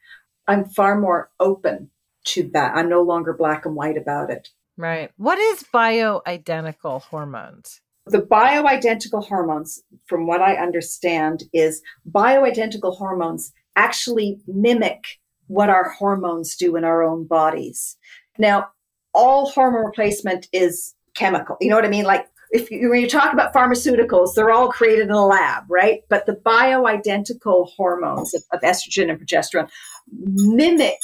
[0.47, 1.91] i'm far more open
[2.25, 7.81] to that i'm no longer black and white about it right what is bioidentical hormones
[8.07, 16.57] the bioidentical hormones from what i understand is bioidentical hormones actually mimic what our hormones
[16.57, 17.97] do in our own bodies
[18.39, 18.69] now
[19.15, 21.57] all hormone replacement is chemical.
[21.61, 22.05] You know what I mean?
[22.05, 26.01] Like if you, when you talk about pharmaceuticals, they're all created in a lab, right?
[26.09, 29.69] But the bioidentical hormones of, of estrogen and progesterone
[30.13, 30.99] mimic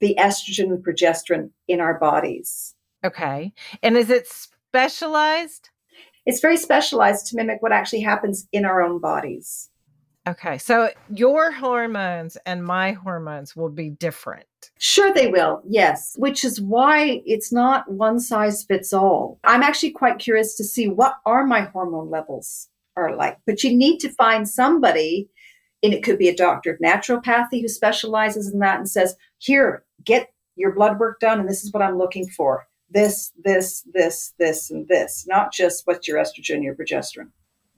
[0.00, 2.74] the estrogen and progesterone in our bodies.
[3.04, 3.52] Okay.
[3.82, 5.70] And is it specialized?
[6.26, 9.70] It's very specialized to mimic what actually happens in our own bodies.
[10.26, 10.58] Okay.
[10.58, 14.44] So your hormones and my hormones will be different.
[14.78, 15.62] Sure, they will.
[15.66, 16.14] Yes.
[16.18, 19.38] Which is why it's not one size fits all.
[19.44, 23.38] I'm actually quite curious to see what are my hormone levels are like.
[23.46, 25.30] But you need to find somebody,
[25.82, 29.84] and it could be a doctor of naturopathy who specializes in that and says, here,
[30.04, 32.66] get your blood work done, and this is what I'm looking for.
[32.90, 37.30] This, this, this, this, and this, not just what's your estrogen, your progesterone,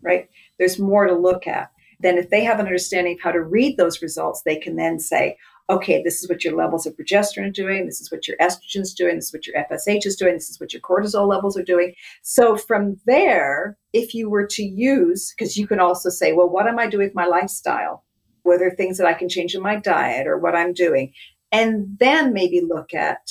[0.03, 0.29] right?
[0.59, 1.70] There's more to look at
[2.03, 4.99] then if they have an understanding of how to read those results, they can then
[4.99, 5.37] say,
[5.68, 8.81] okay, this is what your levels of progesterone are doing, this is what your estrogen
[8.81, 11.57] is doing, this is what your FSH is doing, this is what your cortisol levels
[11.57, 11.94] are doing.
[12.23, 16.66] So from there, if you were to use, because you can also say, well, what
[16.66, 18.05] am I doing with my lifestyle?
[18.42, 21.12] What are things that I can change in my diet or what I'm doing?
[21.53, 23.31] And then maybe look at,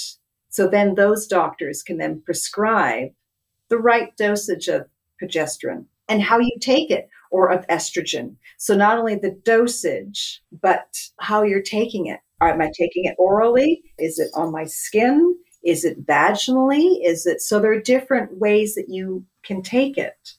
[0.49, 3.09] so then those doctors can then prescribe
[3.69, 4.88] the right dosage of
[5.21, 8.35] progesterone and how you take it or of estrogen.
[8.57, 12.19] So not only the dosage, but how you're taking it.
[12.41, 13.83] Am I taking it orally?
[13.99, 15.35] Is it on my skin?
[15.63, 17.05] Is it vaginally?
[17.05, 20.35] Is it so there are different ways that you can take it.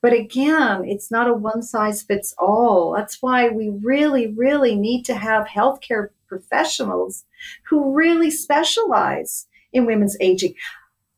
[0.00, 2.94] But again, it's not a one size fits all.
[2.94, 7.24] That's why we really, really need to have healthcare professionals
[7.68, 10.54] who really specialize in women's aging.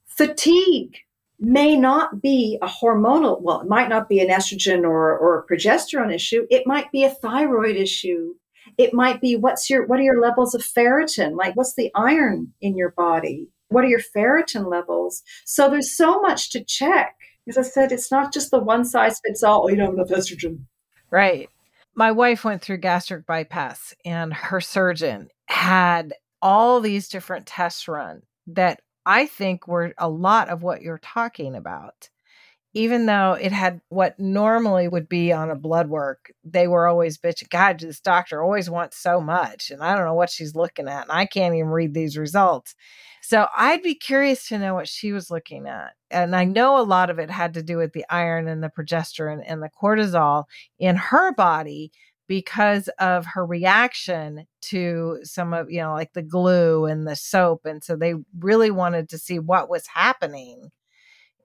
[0.06, 0.96] Fatigue
[1.38, 5.46] may not be a hormonal, well, it might not be an estrogen or, or a
[5.46, 6.46] progesterone issue.
[6.50, 8.34] It might be a thyroid issue.
[8.78, 11.36] It might be what's your, what are your levels of ferritin?
[11.36, 13.48] Like what's the iron in your body?
[13.68, 15.22] What are your ferritin levels?
[15.44, 17.16] So there's so much to check.
[17.48, 19.64] As I said, it's not just the one size fits all.
[19.64, 20.64] Oh, you don't have enough estrogen.
[21.10, 21.48] Right.
[21.96, 28.22] My wife went through gastric bypass and her surgeon had all these different tests run
[28.48, 32.10] that I think were a lot of what you're talking about.
[32.76, 37.16] Even though it had what normally would be on a blood work, they were always
[37.16, 39.70] bitching, God, this doctor always wants so much.
[39.70, 41.04] And I don't know what she's looking at.
[41.04, 42.74] And I can't even read these results.
[43.22, 45.94] So I'd be curious to know what she was looking at.
[46.10, 48.68] And I know a lot of it had to do with the iron and the
[48.68, 50.44] progesterone and the cortisol
[50.78, 51.92] in her body
[52.28, 57.64] because of her reaction to some of, you know, like the glue and the soap.
[57.64, 60.72] And so they really wanted to see what was happening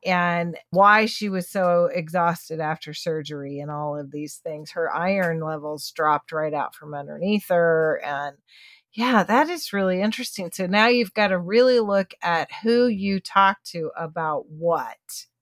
[0.04, 4.72] and why she was so exhausted after surgery and all of these things.
[4.72, 8.02] Her iron levels dropped right out from underneath her.
[8.04, 8.38] And
[8.94, 10.50] yeah, that is really interesting.
[10.52, 14.98] So now you've got to really look at who you talk to about what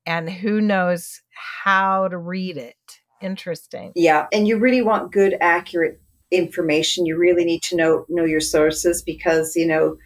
[0.05, 2.75] and who knows how to read it.
[3.21, 3.91] Interesting.
[3.95, 4.27] Yeah.
[4.31, 7.05] And you really want good, accurate information.
[7.05, 9.97] You really need to know know your sources because, you know,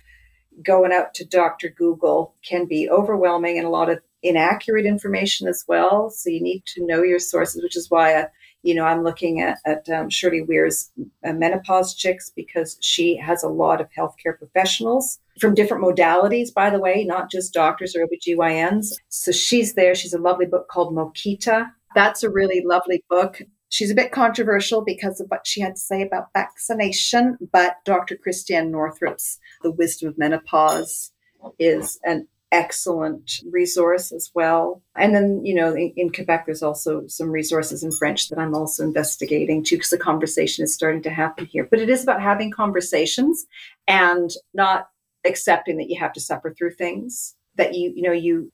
[0.64, 1.70] going out to Dr.
[1.70, 6.10] Google can be overwhelming and a lot of inaccurate information as well.
[6.10, 8.26] So you need to know your sources, which is why, uh,
[8.64, 10.90] you know, I'm looking at, at um, Shirley Weir's
[11.26, 16.70] uh, Menopause Chicks because she has a lot of healthcare professionals from different modalities, by
[16.70, 18.94] the way, not just doctors or OBGYNs.
[19.10, 19.96] So she's there.
[19.96, 21.70] She's a lovely book called Mokita.
[21.96, 23.42] That's a really lovely book.
[23.70, 28.16] She's a bit controversial because of what she had to say about vaccination, but Dr.
[28.16, 31.12] Christiane Northrup's The Wisdom of Menopause
[31.58, 34.82] is an excellent resource as well.
[34.96, 38.54] And then, you know, in, in, Quebec, there's also some resources in French that I'm
[38.54, 41.68] also investigating too, because the conversation is starting to happen here.
[41.70, 43.46] But it is about having conversations
[43.88, 44.88] and not
[45.26, 48.52] accepting that you have to suffer through things that you, you know, you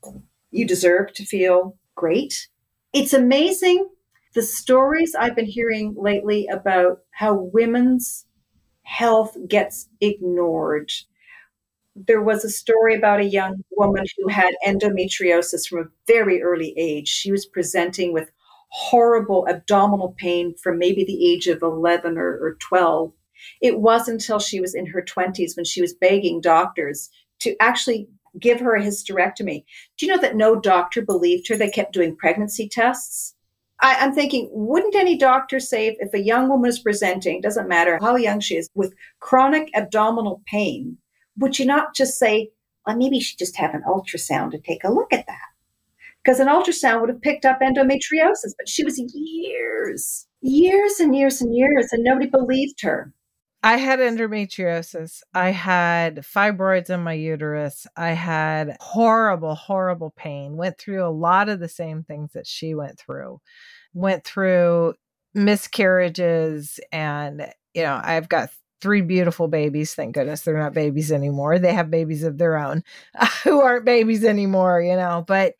[0.52, 2.48] you deserve to feel great.
[2.94, 3.88] It's amazing
[4.34, 8.26] the stories I've been hearing lately about how women's
[8.84, 10.92] health gets ignored
[12.08, 16.74] there was a story about a young woman who had endometriosis from a very early
[16.78, 17.08] age.
[17.08, 18.32] She was presenting with
[18.72, 23.12] horrible abdominal pain from maybe the age of 11 or, or 12.
[23.62, 27.10] It wasn't until she was in her 20s when she was begging doctors
[27.40, 28.08] to actually
[28.40, 29.64] give her a hysterectomy.
[29.98, 31.56] Do you know that no doctor believed her?
[31.56, 33.36] They kept doing pregnancy tests.
[33.82, 37.70] I, am thinking, wouldn't any doctor say if, if a young woman is presenting, doesn't
[37.70, 40.98] matter how young she is, with chronic abdominal pain,
[41.40, 42.52] would you not just say,
[42.86, 45.38] well, maybe you should just have an ultrasound to take a look at that?
[46.24, 51.42] Because an ultrasound would have picked up endometriosis, but she was years, years and years
[51.42, 53.14] and years, and nobody believed her.
[53.62, 55.22] I had endometriosis.
[55.34, 57.88] I had fibroids in my uterus.
[57.98, 60.56] I had horrible, horrible pain.
[60.56, 63.42] Went through a lot of the same things that she went through.
[63.94, 64.94] Went through
[65.34, 68.50] miscarriages and you know, I've got
[68.82, 69.94] three beautiful babies.
[69.94, 71.60] Thank goodness they're not babies anymore.
[71.60, 72.84] They have babies of their own
[73.44, 75.24] who aren't babies anymore, you know.
[75.28, 75.54] But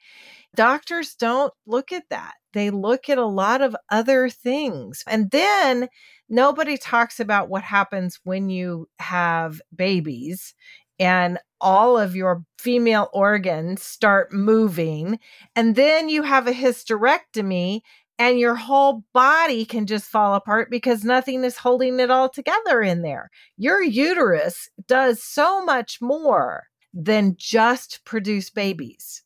[0.56, 2.34] doctors don't look at that.
[2.54, 5.04] They look at a lot of other things.
[5.08, 5.88] And then
[6.30, 10.56] nobody talks about what happens when you have babies
[11.00, 15.20] and all of your female organs start moving.
[15.56, 17.82] And then you have a hysterectomy
[18.20, 22.82] and your whole body can just fall apart because nothing is holding it all together
[22.82, 23.32] in there.
[23.58, 29.24] Your uterus does so much more than just produce babies.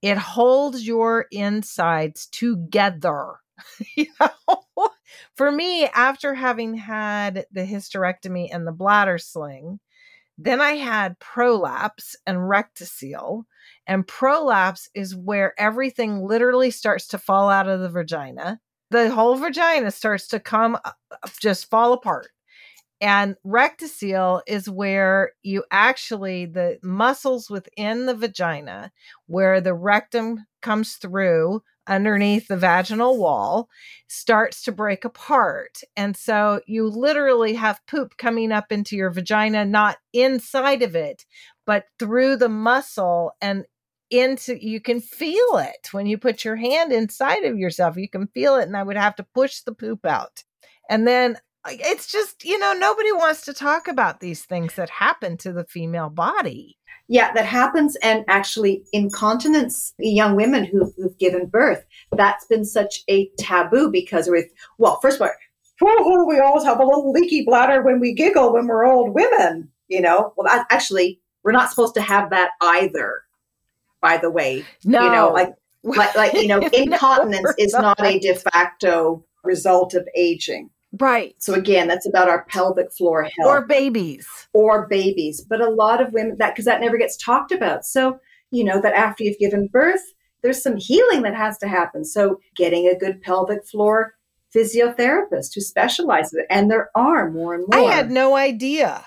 [0.00, 3.34] It holds your insides together.
[3.96, 4.88] you know?
[5.36, 9.80] For me, after having had the hysterectomy and the bladder sling,
[10.36, 13.44] then I had prolapse and rectocele.
[13.86, 18.60] And prolapse is where everything literally starts to fall out of the vagina.
[18.90, 20.78] The whole vagina starts to come,
[21.40, 22.28] just fall apart.
[23.00, 28.92] And rectocele is where you actually, the muscles within the vagina,
[29.26, 33.68] where the rectum comes through underneath the vaginal wall
[34.08, 35.80] starts to break apart.
[35.96, 41.24] And so you literally have poop coming up into your vagina, not inside of it,
[41.66, 43.64] but through the muscle and
[44.10, 45.88] into you can feel it.
[45.92, 48.96] When you put your hand inside of yourself you can feel it and i would
[48.96, 50.44] have to push the poop out.
[50.88, 54.90] And then uh, it's just you know nobody wants to talk about these things that
[54.90, 56.76] happen to the female body
[57.08, 57.96] yeah, that happens.
[57.96, 64.28] And actually, incontinence, young women who've, who've given birth, that's been such a taboo because
[64.28, 64.46] with,
[64.78, 65.28] well, first of
[65.82, 69.68] all, we always have a little leaky bladder when we giggle when we're old women,
[69.88, 70.32] you know?
[70.36, 73.22] Well, that, actually, we're not supposed to have that either,
[74.00, 74.64] by the way.
[74.84, 75.04] No.
[75.04, 79.94] You know, like, like, like you know, incontinence no, is not a de facto result
[79.94, 80.70] of aging.
[81.00, 81.34] Right.
[81.38, 83.46] So again, that's about our pelvic floor health.
[83.46, 84.26] Or babies.
[84.52, 85.40] Or babies.
[85.40, 87.84] But a lot of women that because that never gets talked about.
[87.84, 88.18] So,
[88.50, 90.02] you know, that after you've given birth,
[90.42, 92.04] there's some healing that has to happen.
[92.04, 94.14] So getting a good pelvic floor
[94.54, 97.90] physiotherapist who specializes it, and there are more and more.
[97.90, 99.04] I had no idea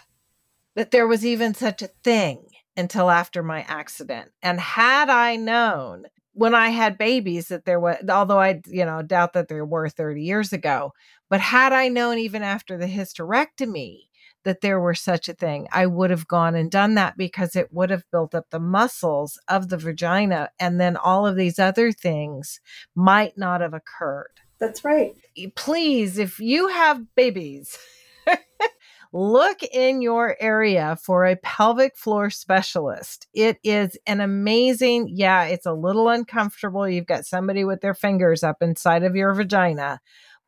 [0.75, 4.31] that there was even such a thing until after my accident.
[4.43, 6.07] And had I known
[6.37, 9.89] when I had babies that there was, although I, you know, doubt that there were
[9.89, 10.93] 30 years ago,
[11.29, 14.03] but had I known even after the hysterectomy
[14.43, 17.73] that there were such a thing, I would have gone and done that because it
[17.73, 20.51] would have built up the muscles of the vagina.
[20.59, 22.59] And then all of these other things
[22.93, 24.39] might not have occurred.
[24.59, 25.15] That's right.
[25.55, 27.79] Please, if you have babies,
[29.13, 33.27] look in your area for a pelvic floor specialist.
[33.33, 36.87] It is an amazing, yeah, it's a little uncomfortable.
[36.87, 39.99] You've got somebody with their fingers up inside of your vagina,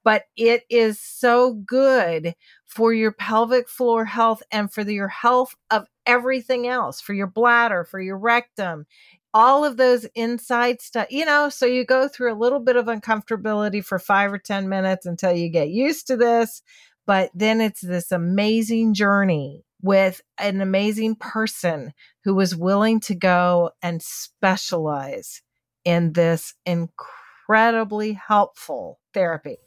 [0.03, 2.33] but it is so good
[2.65, 7.27] for your pelvic floor health and for the, your health of everything else, for your
[7.27, 8.85] bladder, for your rectum
[9.33, 12.87] all of those inside stuff, you know, so you go through a little bit of
[12.87, 16.61] uncomfortability for five or 10 minutes until you get used to this.
[17.09, 21.93] But then it's this amazing journey with an amazing person
[22.23, 25.41] who was willing to go and specialize
[25.83, 29.57] in this incredibly helpful therapy.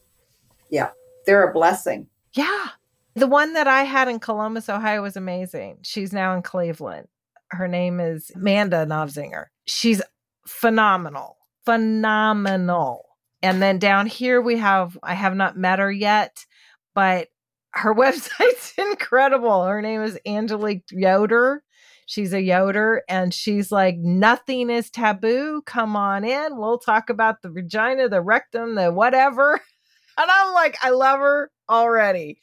[0.71, 0.91] Yeah,
[1.27, 2.07] they're a blessing.
[2.33, 2.69] Yeah.
[3.17, 5.79] The one that I had in Columbus, Ohio was amazing.
[5.83, 7.09] She's now in Cleveland.
[7.51, 9.47] Her name is Amanda Novzinger.
[9.65, 10.01] She's
[10.47, 13.05] phenomenal, phenomenal.
[13.43, 16.47] And then down here we have, I have not met her yet,
[16.95, 17.31] but
[17.75, 19.65] her website's incredible.
[19.65, 21.63] Her name is Angelique Yoder.
[22.07, 25.63] She's a Yoder and she's like, nothing is taboo.
[25.67, 26.59] Come on in.
[26.59, 29.61] We'll talk about the vagina, the rectum, the whatever.
[30.19, 32.39] And I'm like, I love her already.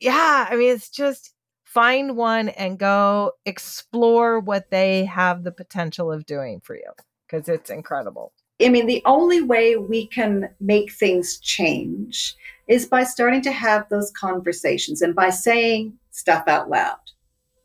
[0.00, 0.48] Yeah.
[0.50, 1.32] I mean, it's just
[1.64, 6.90] find one and go explore what they have the potential of doing for you
[7.24, 8.32] because it's incredible.
[8.60, 12.36] I mean, the only way we can make things change
[12.72, 16.96] is by starting to have those conversations and by saying stuff out loud.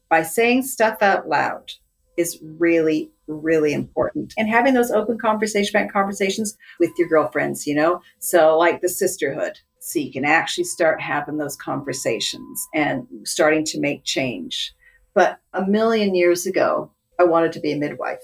[0.09, 1.71] By saying stuff out loud
[2.17, 4.33] is really, really important.
[4.37, 8.01] And having those open conversation conversations with your girlfriends, you know?
[8.19, 9.57] So like the sisterhood.
[9.79, 14.73] So you can actually start having those conversations and starting to make change.
[15.13, 18.19] But a million years ago, I wanted to be a midwife.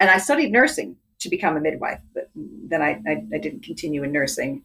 [0.00, 4.02] And I studied nursing to become a midwife, but then I, I, I didn't continue
[4.02, 4.62] in nursing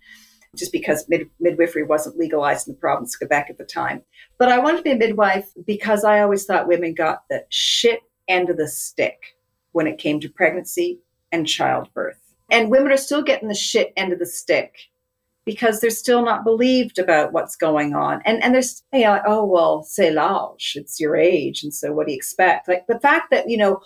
[0.58, 4.02] just because mid- midwifery wasn't legalized in the province of Quebec at the time.
[4.38, 8.02] But I wanted to be a midwife because I always thought women got the shit
[8.28, 9.36] end of the stick
[9.72, 11.00] when it came to pregnancy
[11.32, 12.20] and childbirth.
[12.50, 14.74] And women are still getting the shit end of the stick
[15.48, 18.22] because they're still not believed about what's going on.
[18.26, 22.08] And and there's you know, oh well, c'est l'âge, it's your age, and so what
[22.08, 22.68] do you expect?
[22.68, 23.82] Like the fact that you know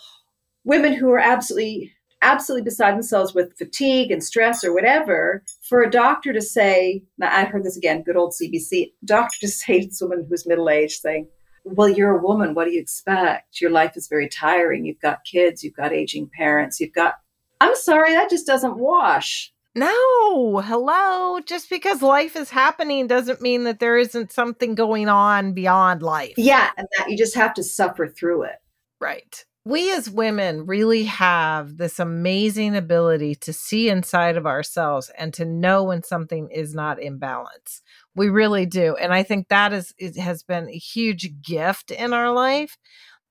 [0.63, 5.89] women who are absolutely absolutely beside themselves with fatigue and stress or whatever, for a
[5.89, 10.01] doctor to say, I heard this again, good old CBC, doctor to say to this
[10.01, 11.27] woman who's middle aged, saying,
[11.63, 12.53] Well, you're a woman.
[12.53, 13.61] What do you expect?
[13.61, 14.85] Your life is very tiring.
[14.85, 17.15] You've got kids, you've got aging parents, you've got.
[17.59, 19.53] I'm sorry, that just doesn't wash.
[19.73, 21.39] No, hello.
[21.45, 26.33] Just because life is happening doesn't mean that there isn't something going on beyond life.
[26.35, 28.55] Yeah, and that you just have to suffer through it.
[28.99, 35.33] Right we as women really have this amazing ability to see inside of ourselves and
[35.35, 37.81] to know when something is not in balance.
[38.15, 38.95] We really do.
[38.95, 42.77] And I think that is it has been a huge gift in our life,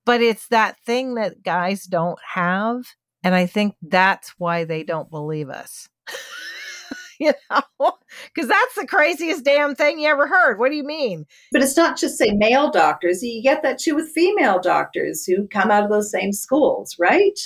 [0.06, 2.84] but it's that thing that guys don't have
[3.22, 5.88] and I think that's why they don't believe us.
[7.26, 7.92] you know,
[8.34, 10.58] because that's the craziest damn thing you ever heard.
[10.58, 11.26] What do you mean?
[11.52, 13.22] But it's not just say male doctors.
[13.22, 17.38] You get that too with female doctors who come out of those same schools, right?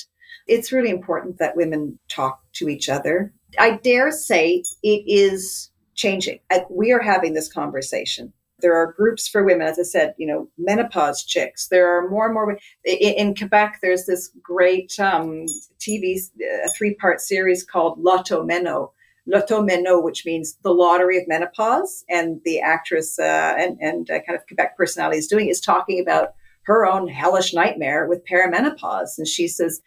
[0.47, 3.33] It's really important that women talk to each other.
[3.59, 6.39] I dare say it is changing.
[6.71, 8.33] We are having this conversation.
[8.61, 11.67] There are groups for women, as I said, you know, menopause chicks.
[11.67, 12.59] There are more and more.
[12.85, 15.47] In, Quebec, there's this great um,
[15.81, 18.93] TV, uh, three part series called Loto Meno,
[19.27, 19.65] Loto
[20.01, 22.05] which means the lottery of menopause.
[22.09, 26.01] And the actress uh, and, and uh, kind of Quebec personality is doing is talking
[26.01, 29.19] about her own hellish nightmare with perimenopause.
[29.19, 29.81] And she says,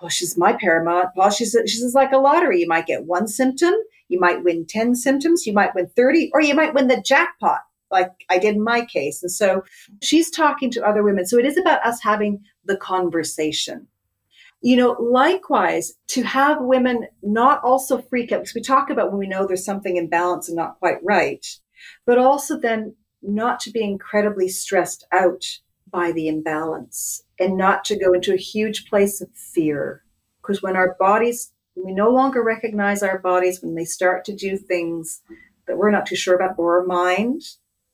[0.00, 1.36] well, she's my perimenopause.
[1.36, 2.60] She says, she says, like a lottery.
[2.60, 3.74] You might get one symptom,
[4.08, 7.60] you might win 10 symptoms, you might win 30, or you might win the jackpot,
[7.90, 9.22] like I did in my case.
[9.22, 9.62] And so
[10.02, 11.26] she's talking to other women.
[11.26, 13.86] So it is about us having the conversation
[14.60, 19.18] you know, likewise, to have women not also freak out, because we talk about when
[19.18, 21.46] we know there's something imbalance and not quite right,
[22.06, 25.44] but also then not to be incredibly stressed out
[25.90, 30.02] by the imbalance and not to go into a huge place of fear.
[30.40, 34.56] Because when our bodies we no longer recognize our bodies when they start to do
[34.56, 35.22] things
[35.66, 37.42] that we're not too sure about, or our mind.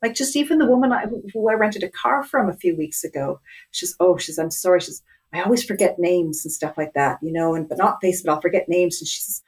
[0.03, 3.05] Like just even the woman I, who I rented a car from a few weeks
[3.05, 3.41] ago,
[3.71, 4.81] she's, oh, she's, I'm sorry.
[4.81, 5.03] She's,
[5.33, 8.33] I always forget names and stuff like that, you know, and but not face, but
[8.33, 9.01] I'll forget names.
[9.01, 9.43] And she says,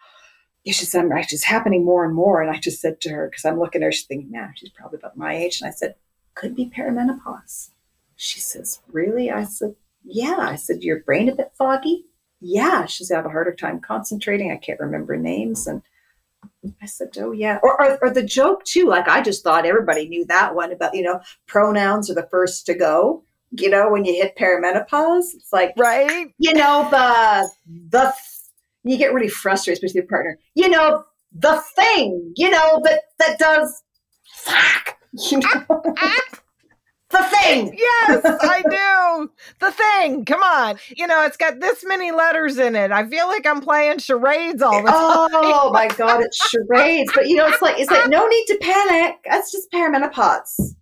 [0.64, 2.42] yeah, she said, it's just happening more and more.
[2.42, 4.70] And I just said to her, because I'm looking at her, she's thinking, yeah, she's
[4.70, 5.60] probably about my age.
[5.60, 5.94] And I said,
[6.34, 7.70] could be perimenopause.
[8.16, 9.30] She says, really?
[9.30, 10.36] I said, yeah.
[10.38, 12.06] I said, your brain a bit foggy?
[12.40, 12.86] Yeah.
[12.86, 14.50] She said, I have a harder time concentrating.
[14.50, 15.66] I can't remember names.
[15.66, 15.82] And
[16.82, 17.60] I said, oh, yeah.
[17.62, 18.86] Or, or, or the joke, too.
[18.86, 22.66] Like, I just thought everybody knew that one about, you know, pronouns are the first
[22.66, 26.32] to go you know, when you hit perimenopause, it's like, right?
[26.38, 27.48] You know, the,
[27.90, 28.14] the,
[28.84, 30.38] you get really frustrated, with your partner.
[30.54, 33.82] You know, the thing, you know, that, that does,
[34.34, 34.96] fuck,
[35.30, 35.48] you know.
[35.70, 36.20] Ah, ah.
[37.10, 37.74] the thing.
[37.76, 39.30] Yes, I do.
[39.60, 40.24] The thing.
[40.24, 40.78] Come on.
[40.94, 42.90] You know, it's got this many letters in it.
[42.92, 45.40] I feel like I'm playing charades all the oh time.
[45.44, 47.10] Oh my god, it's charades.
[47.14, 49.16] But you know, it's like it's like no need to panic.
[49.24, 50.74] That's just perimenopause.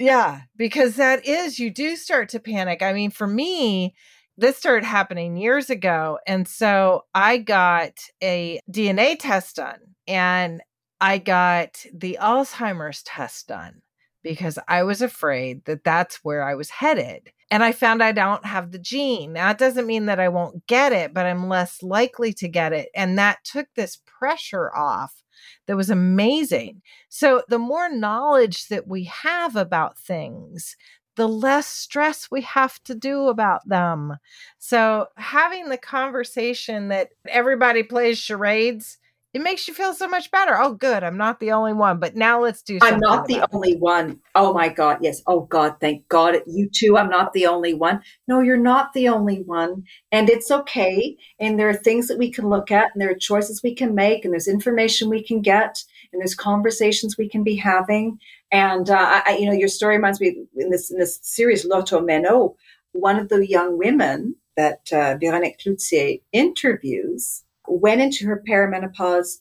[0.00, 2.80] Yeah, because that is you do start to panic.
[2.82, 3.94] I mean, for me,
[4.38, 6.18] this started happening years ago.
[6.26, 7.92] And so I got
[8.22, 10.62] a DNA test done and
[11.02, 13.82] I got the Alzheimer's test done
[14.22, 17.30] because I was afraid that that's where I was headed.
[17.50, 19.32] And I found I don't have the gene.
[19.32, 22.90] Now, doesn't mean that I won't get it, but I'm less likely to get it.
[22.94, 25.22] And that took this pressure off
[25.66, 26.82] that was amazing.
[27.08, 30.76] So, the more knowledge that we have about things,
[31.16, 34.16] the less stress we have to do about them.
[34.58, 38.98] So, having the conversation that everybody plays charades
[39.32, 40.58] it makes you feel so much better.
[40.58, 41.04] Oh, good.
[41.04, 42.00] I'm not the only one.
[42.00, 43.80] But now let's do I'm not the only it.
[43.80, 44.18] one.
[44.34, 44.98] Oh my God.
[45.02, 45.22] Yes.
[45.26, 45.76] Oh God.
[45.80, 46.36] Thank God.
[46.48, 46.98] You too.
[46.98, 48.02] I'm not the only one.
[48.26, 49.84] No, you're not the only one.
[50.10, 51.16] And it's okay.
[51.38, 53.94] And there are things that we can look at and there are choices we can
[53.94, 58.18] make and there's information we can get and there's conversations we can be having.
[58.50, 62.00] And, uh, I, you know, your story reminds me in this, in this series, Loto
[62.00, 62.56] Meno,
[62.92, 69.38] one of the young women that uh, Véronique Cloutier interviews went into her perimenopause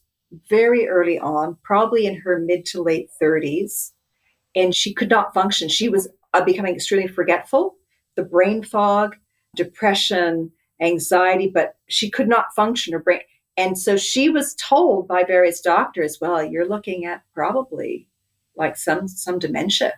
[0.49, 3.91] very early on, probably in her mid to late 30s,
[4.55, 5.69] and she could not function.
[5.69, 7.75] She was uh, becoming extremely forgetful,
[8.15, 9.15] the brain fog,
[9.55, 10.51] depression,
[10.81, 13.21] anxiety, but she could not function her brain.
[13.57, 18.07] And so she was told by various doctors, well, you're looking at probably
[18.55, 19.93] like some some dementia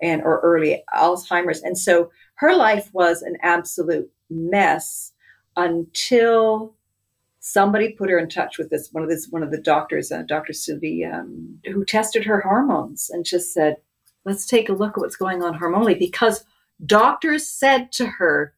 [0.00, 1.62] and or early Alzheimer's.
[1.62, 5.12] And so her life was an absolute mess
[5.56, 6.74] until
[7.42, 10.22] somebody put her in touch with this one of this one of the doctors, uh,
[10.22, 10.52] Dr.
[10.52, 13.76] Sylvie, um, who tested her hormones and just said,
[14.24, 16.44] "Let's take a look at what's going on hormonally," because
[16.86, 18.54] doctors said to her,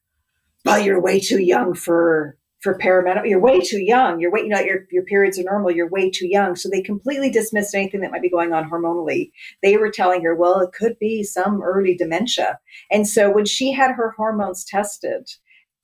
[0.64, 4.20] "Well, you're way too young for." For perimenopause, you're way too young.
[4.20, 5.70] You're way, you know, your your periods are normal.
[5.70, 6.57] You're way too young.
[6.57, 9.32] So they completely dismissed anything that might be going on hormonally.
[9.62, 12.59] They were telling her, well, it could be some early dementia.
[12.91, 15.28] And so when she had her hormones tested,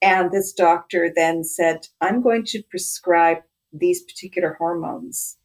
[0.03, 3.38] and this doctor then said, I'm going to prescribe
[3.72, 5.36] these particular hormones.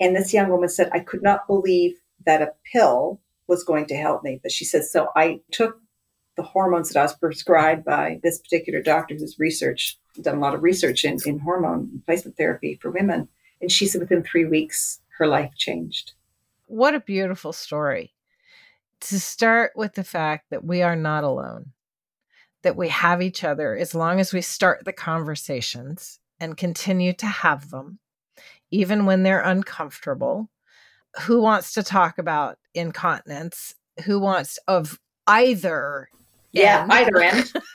[0.00, 3.96] And this young woman said, I could not believe that a pill was going to
[3.96, 4.40] help me.
[4.42, 5.78] But she said, So I took
[6.36, 10.54] the hormones that I was prescribed by this particular doctor who's research, done a lot
[10.54, 13.28] of research in, in hormone replacement therapy for women.
[13.60, 16.12] And she said within three weeks, her life changed.
[16.66, 18.14] What a beautiful story.
[19.02, 21.72] To start with the fact that we are not alone
[22.62, 27.26] that we have each other as long as we start the conversations and continue to
[27.26, 27.98] have them,
[28.70, 30.48] even when they're uncomfortable.
[31.22, 33.74] Who wants to talk about incontinence?
[34.04, 36.08] Who wants of either
[36.52, 36.92] yeah, end.
[36.92, 37.52] either end.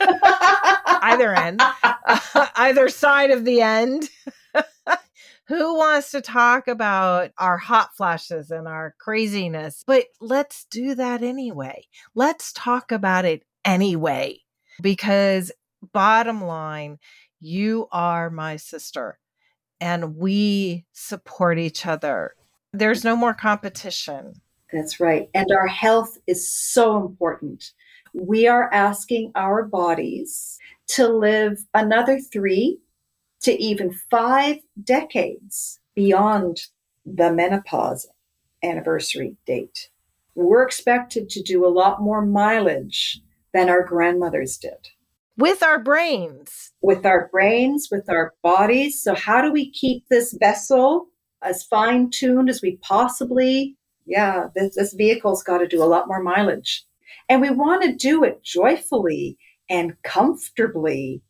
[1.02, 1.60] either end.
[1.60, 4.08] Uh, either side of the end.
[5.46, 9.82] Who wants to talk about our hot flashes and our craziness?
[9.86, 11.86] But let's do that anyway.
[12.14, 14.42] Let's talk about it anyway
[14.82, 15.52] because
[15.92, 16.98] bottom line,
[17.40, 19.18] you are my sister
[19.80, 22.34] and we support each other.
[22.72, 24.34] There's no more competition.
[24.72, 25.30] That's right.
[25.34, 27.72] And our health is so important.
[28.12, 30.58] We are asking our bodies
[30.88, 32.78] to live another three
[33.42, 36.62] to even five decades beyond
[37.06, 38.06] the menopause
[38.62, 39.88] anniversary date.
[40.34, 43.20] We're expected to do a lot more mileage
[43.54, 44.88] than our grandmothers did.
[45.36, 46.72] With our brains.
[46.82, 49.00] With our brains, with our bodies.
[49.02, 51.06] So, how do we keep this vessel
[51.42, 53.76] as fine tuned as we possibly?
[54.06, 56.84] Yeah, this, this vehicle's got to do a lot more mileage.
[57.28, 59.38] And we want to do it joyfully
[59.70, 61.22] and comfortably.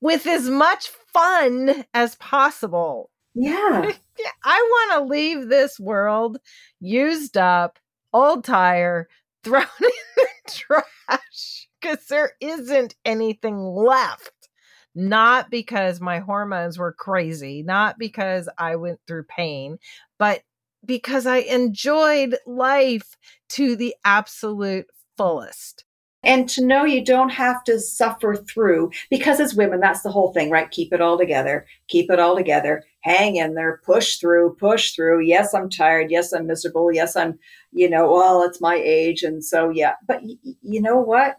[0.00, 3.10] with as much fun as possible.
[3.34, 3.90] Yeah.
[4.44, 6.38] I want to leave this world
[6.80, 7.78] used up,
[8.12, 9.08] old tire,
[9.44, 14.48] thrown in the trash because there isn't anything left.
[14.94, 19.78] Not because my hormones were crazy, not because I went through pain,
[20.18, 20.42] but
[20.84, 23.16] because I enjoyed life
[23.50, 24.86] to the absolute
[25.16, 25.84] fullest.
[26.24, 30.32] And to know you don't have to suffer through, because as women, that's the whole
[30.32, 30.70] thing, right?
[30.70, 35.22] Keep it all together, keep it all together, hang in there, push through, push through.
[35.22, 36.12] Yes, I'm tired.
[36.12, 36.92] Yes, I'm miserable.
[36.92, 37.40] Yes, I'm,
[37.72, 39.24] you know, well, it's my age.
[39.24, 39.94] And so, yeah.
[40.06, 41.38] But y- you know what?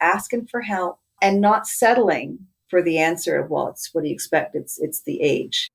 [0.00, 4.14] Asking for help and not settling for the answer of, well, it's what do you
[4.14, 4.56] expect?
[4.56, 5.68] It's, it's the age.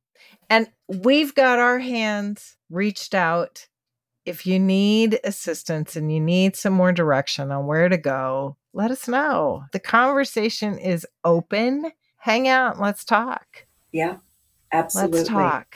[0.49, 3.68] And we've got our hands reached out.
[4.29, 8.91] If you need assistance and you need some more direction on where to go, let
[8.91, 9.63] us know.
[9.71, 11.91] The conversation is open.
[12.17, 12.79] Hang out.
[12.79, 13.65] Let's talk.
[13.91, 14.17] Yeah,
[14.71, 15.17] absolutely.
[15.17, 15.75] Let's talk.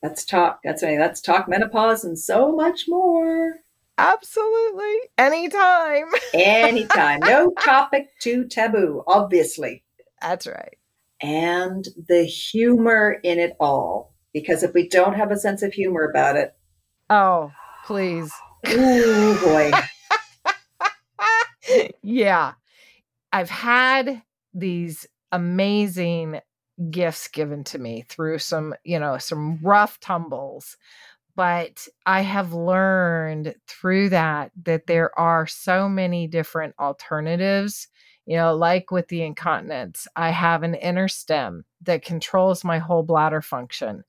[0.00, 0.60] Let's talk.
[0.62, 0.96] That's right.
[0.96, 3.56] Let's talk menopause and so much more.
[3.98, 4.94] Absolutely.
[5.18, 6.06] Anytime.
[6.34, 7.18] Anytime.
[7.18, 9.82] no topic too taboo, obviously.
[10.20, 10.78] That's right.
[11.20, 14.14] And the humor in it all.
[14.32, 16.54] Because if we don't have a sense of humor about it,
[17.10, 17.52] Oh,
[17.84, 18.32] please.
[18.68, 19.70] ooh boy.
[22.02, 22.52] yeah.
[23.32, 24.22] I've had
[24.54, 26.40] these amazing
[26.90, 30.76] gifts given to me through some, you know, some rough tumbles.
[31.34, 37.88] But I have learned through that that there are so many different alternatives.
[38.26, 43.42] You know, like with the incontinence, I have an InterStim that controls my whole bladder
[43.42, 44.04] function.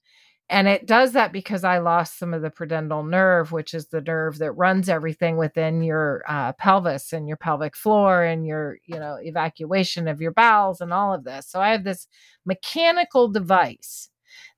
[0.54, 4.02] And it does that because I lost some of the pudendal nerve, which is the
[4.02, 9.00] nerve that runs everything within your uh, pelvis and your pelvic floor and your, you
[9.00, 11.48] know, evacuation of your bowels and all of this.
[11.48, 12.08] So I have this
[12.46, 14.10] mechanical device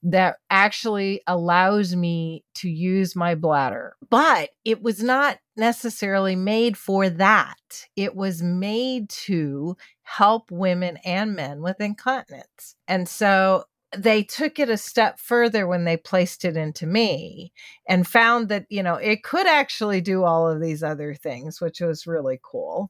[0.03, 3.95] that actually allows me to use my bladder.
[4.09, 7.87] But it was not necessarily made for that.
[7.95, 12.75] It was made to help women and men with incontinence.
[12.85, 13.63] And so
[13.97, 17.51] they took it a step further when they placed it into me
[17.87, 21.81] and found that, you know, it could actually do all of these other things, which
[21.81, 22.89] was really cool.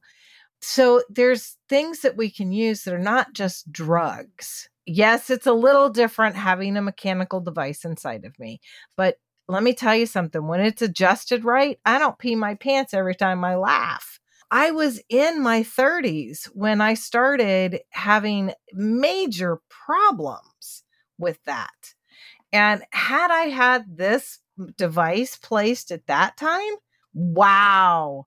[0.61, 4.69] So there's things that we can use that are not just drugs.
[4.85, 8.59] Yes, it's a little different having a mechanical device inside of me,
[8.95, 12.93] but let me tell you something when it's adjusted right, I don't pee my pants
[12.93, 14.19] every time I laugh.
[14.51, 20.39] I was in my 30s when I started having major problems
[21.17, 21.93] with that.
[22.51, 24.39] And had I had this
[24.77, 26.75] device placed at that time,
[27.13, 28.25] wow.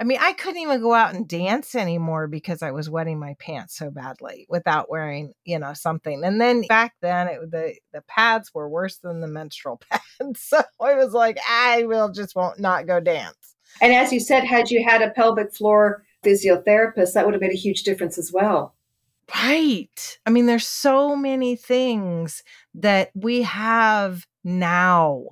[0.00, 3.34] I mean, I couldn't even go out and dance anymore because I was wetting my
[3.40, 6.22] pants so badly without wearing, you know, something.
[6.22, 10.62] And then back then, it, the the pads were worse than the menstrual pads, so
[10.80, 13.56] I was like, I will just won't not go dance.
[13.80, 17.52] And as you said, had you had a pelvic floor physiotherapist, that would have made
[17.52, 18.74] a huge difference as well.
[19.34, 20.18] Right.
[20.26, 22.42] I mean, there's so many things
[22.74, 25.24] that we have now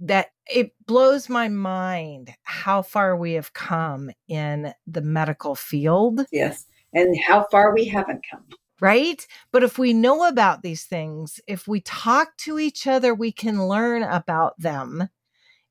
[0.00, 6.26] that it blows my mind how far we have come in the medical field.
[6.32, 6.66] Yes.
[6.92, 8.44] And how far we haven't come.
[8.80, 9.26] Right.
[9.52, 13.68] But if we know about these things, if we talk to each other, we can
[13.68, 15.08] learn about them.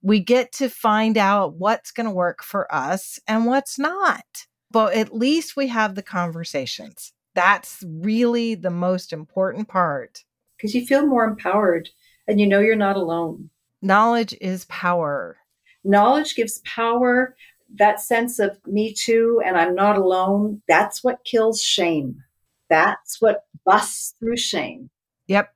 [0.02, 4.46] We get to find out what's going to work for us and what's not.
[4.72, 7.14] But at least we have the conversations.
[7.36, 10.24] That's really the most important part.
[10.58, 11.90] Because you feel more empowered
[12.28, 13.50] and you know you're not alone.
[13.82, 15.38] Knowledge is power.
[15.84, 17.36] Knowledge gives power,
[17.76, 20.62] that sense of me too, and I'm not alone.
[20.68, 22.24] That's what kills shame.
[22.70, 24.90] That's what busts through shame.
[25.28, 25.54] Yep.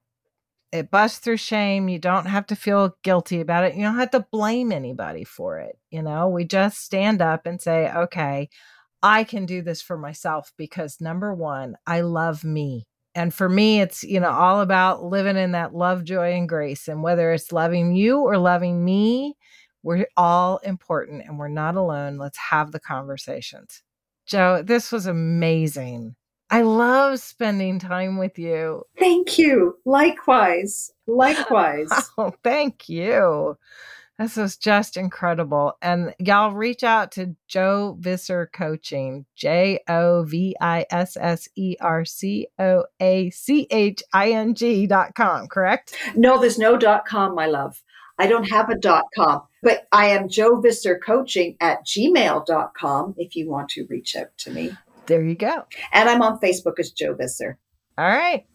[0.71, 1.89] It busts through shame.
[1.89, 3.73] You don't have to feel guilty about it.
[3.73, 5.79] You don't have to blame anybody for it.
[5.89, 8.49] You know, we just stand up and say, okay,
[9.01, 12.85] I can do this for myself because number one, I love me.
[13.15, 16.87] And for me, it's, you know, all about living in that love, joy, and grace.
[16.87, 19.35] And whether it's loving you or loving me,
[19.83, 22.17] we're all important and we're not alone.
[22.17, 23.81] Let's have the conversations.
[24.25, 26.15] Jo, this was amazing.
[26.51, 28.83] I love spending time with you.
[28.97, 29.77] Thank you.
[29.85, 30.91] Likewise.
[31.07, 31.89] Likewise.
[32.17, 33.57] oh, thank you.
[34.19, 35.77] This was just incredible.
[35.81, 41.77] And y'all reach out to Jo Visser Coaching, J O V I S S E
[41.79, 45.95] R C O A C H I N G dot com, correct?
[46.15, 47.81] No, there's no dot com, my love.
[48.17, 53.37] I don't have a dot com, but I am Jo Visser Coaching at gmail.com if
[53.37, 54.71] you want to reach out to me.
[55.05, 55.63] There you go.
[55.93, 57.57] And I'm on Facebook as Jo Visser.
[57.97, 58.45] All right.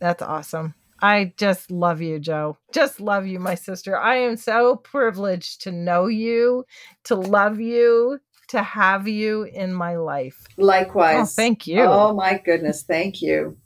[0.00, 0.74] That's awesome.
[1.00, 2.56] I just love you, Jo.
[2.72, 3.98] Just love you, my sister.
[3.98, 6.64] I am so privileged to know you,
[7.04, 8.18] to love you,
[8.48, 10.46] to have you in my life.
[10.56, 11.16] Likewise.
[11.20, 11.82] Oh, thank you.
[11.82, 12.82] Oh, my goodness.
[12.82, 13.56] Thank you.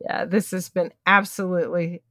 [0.00, 2.02] Yeah, this has been absolutely,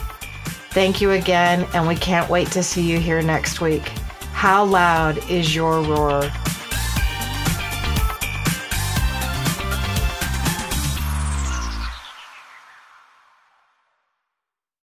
[0.69, 3.87] Thank you again, and we can't wait to see you here next week.
[4.31, 6.29] How loud is your roar?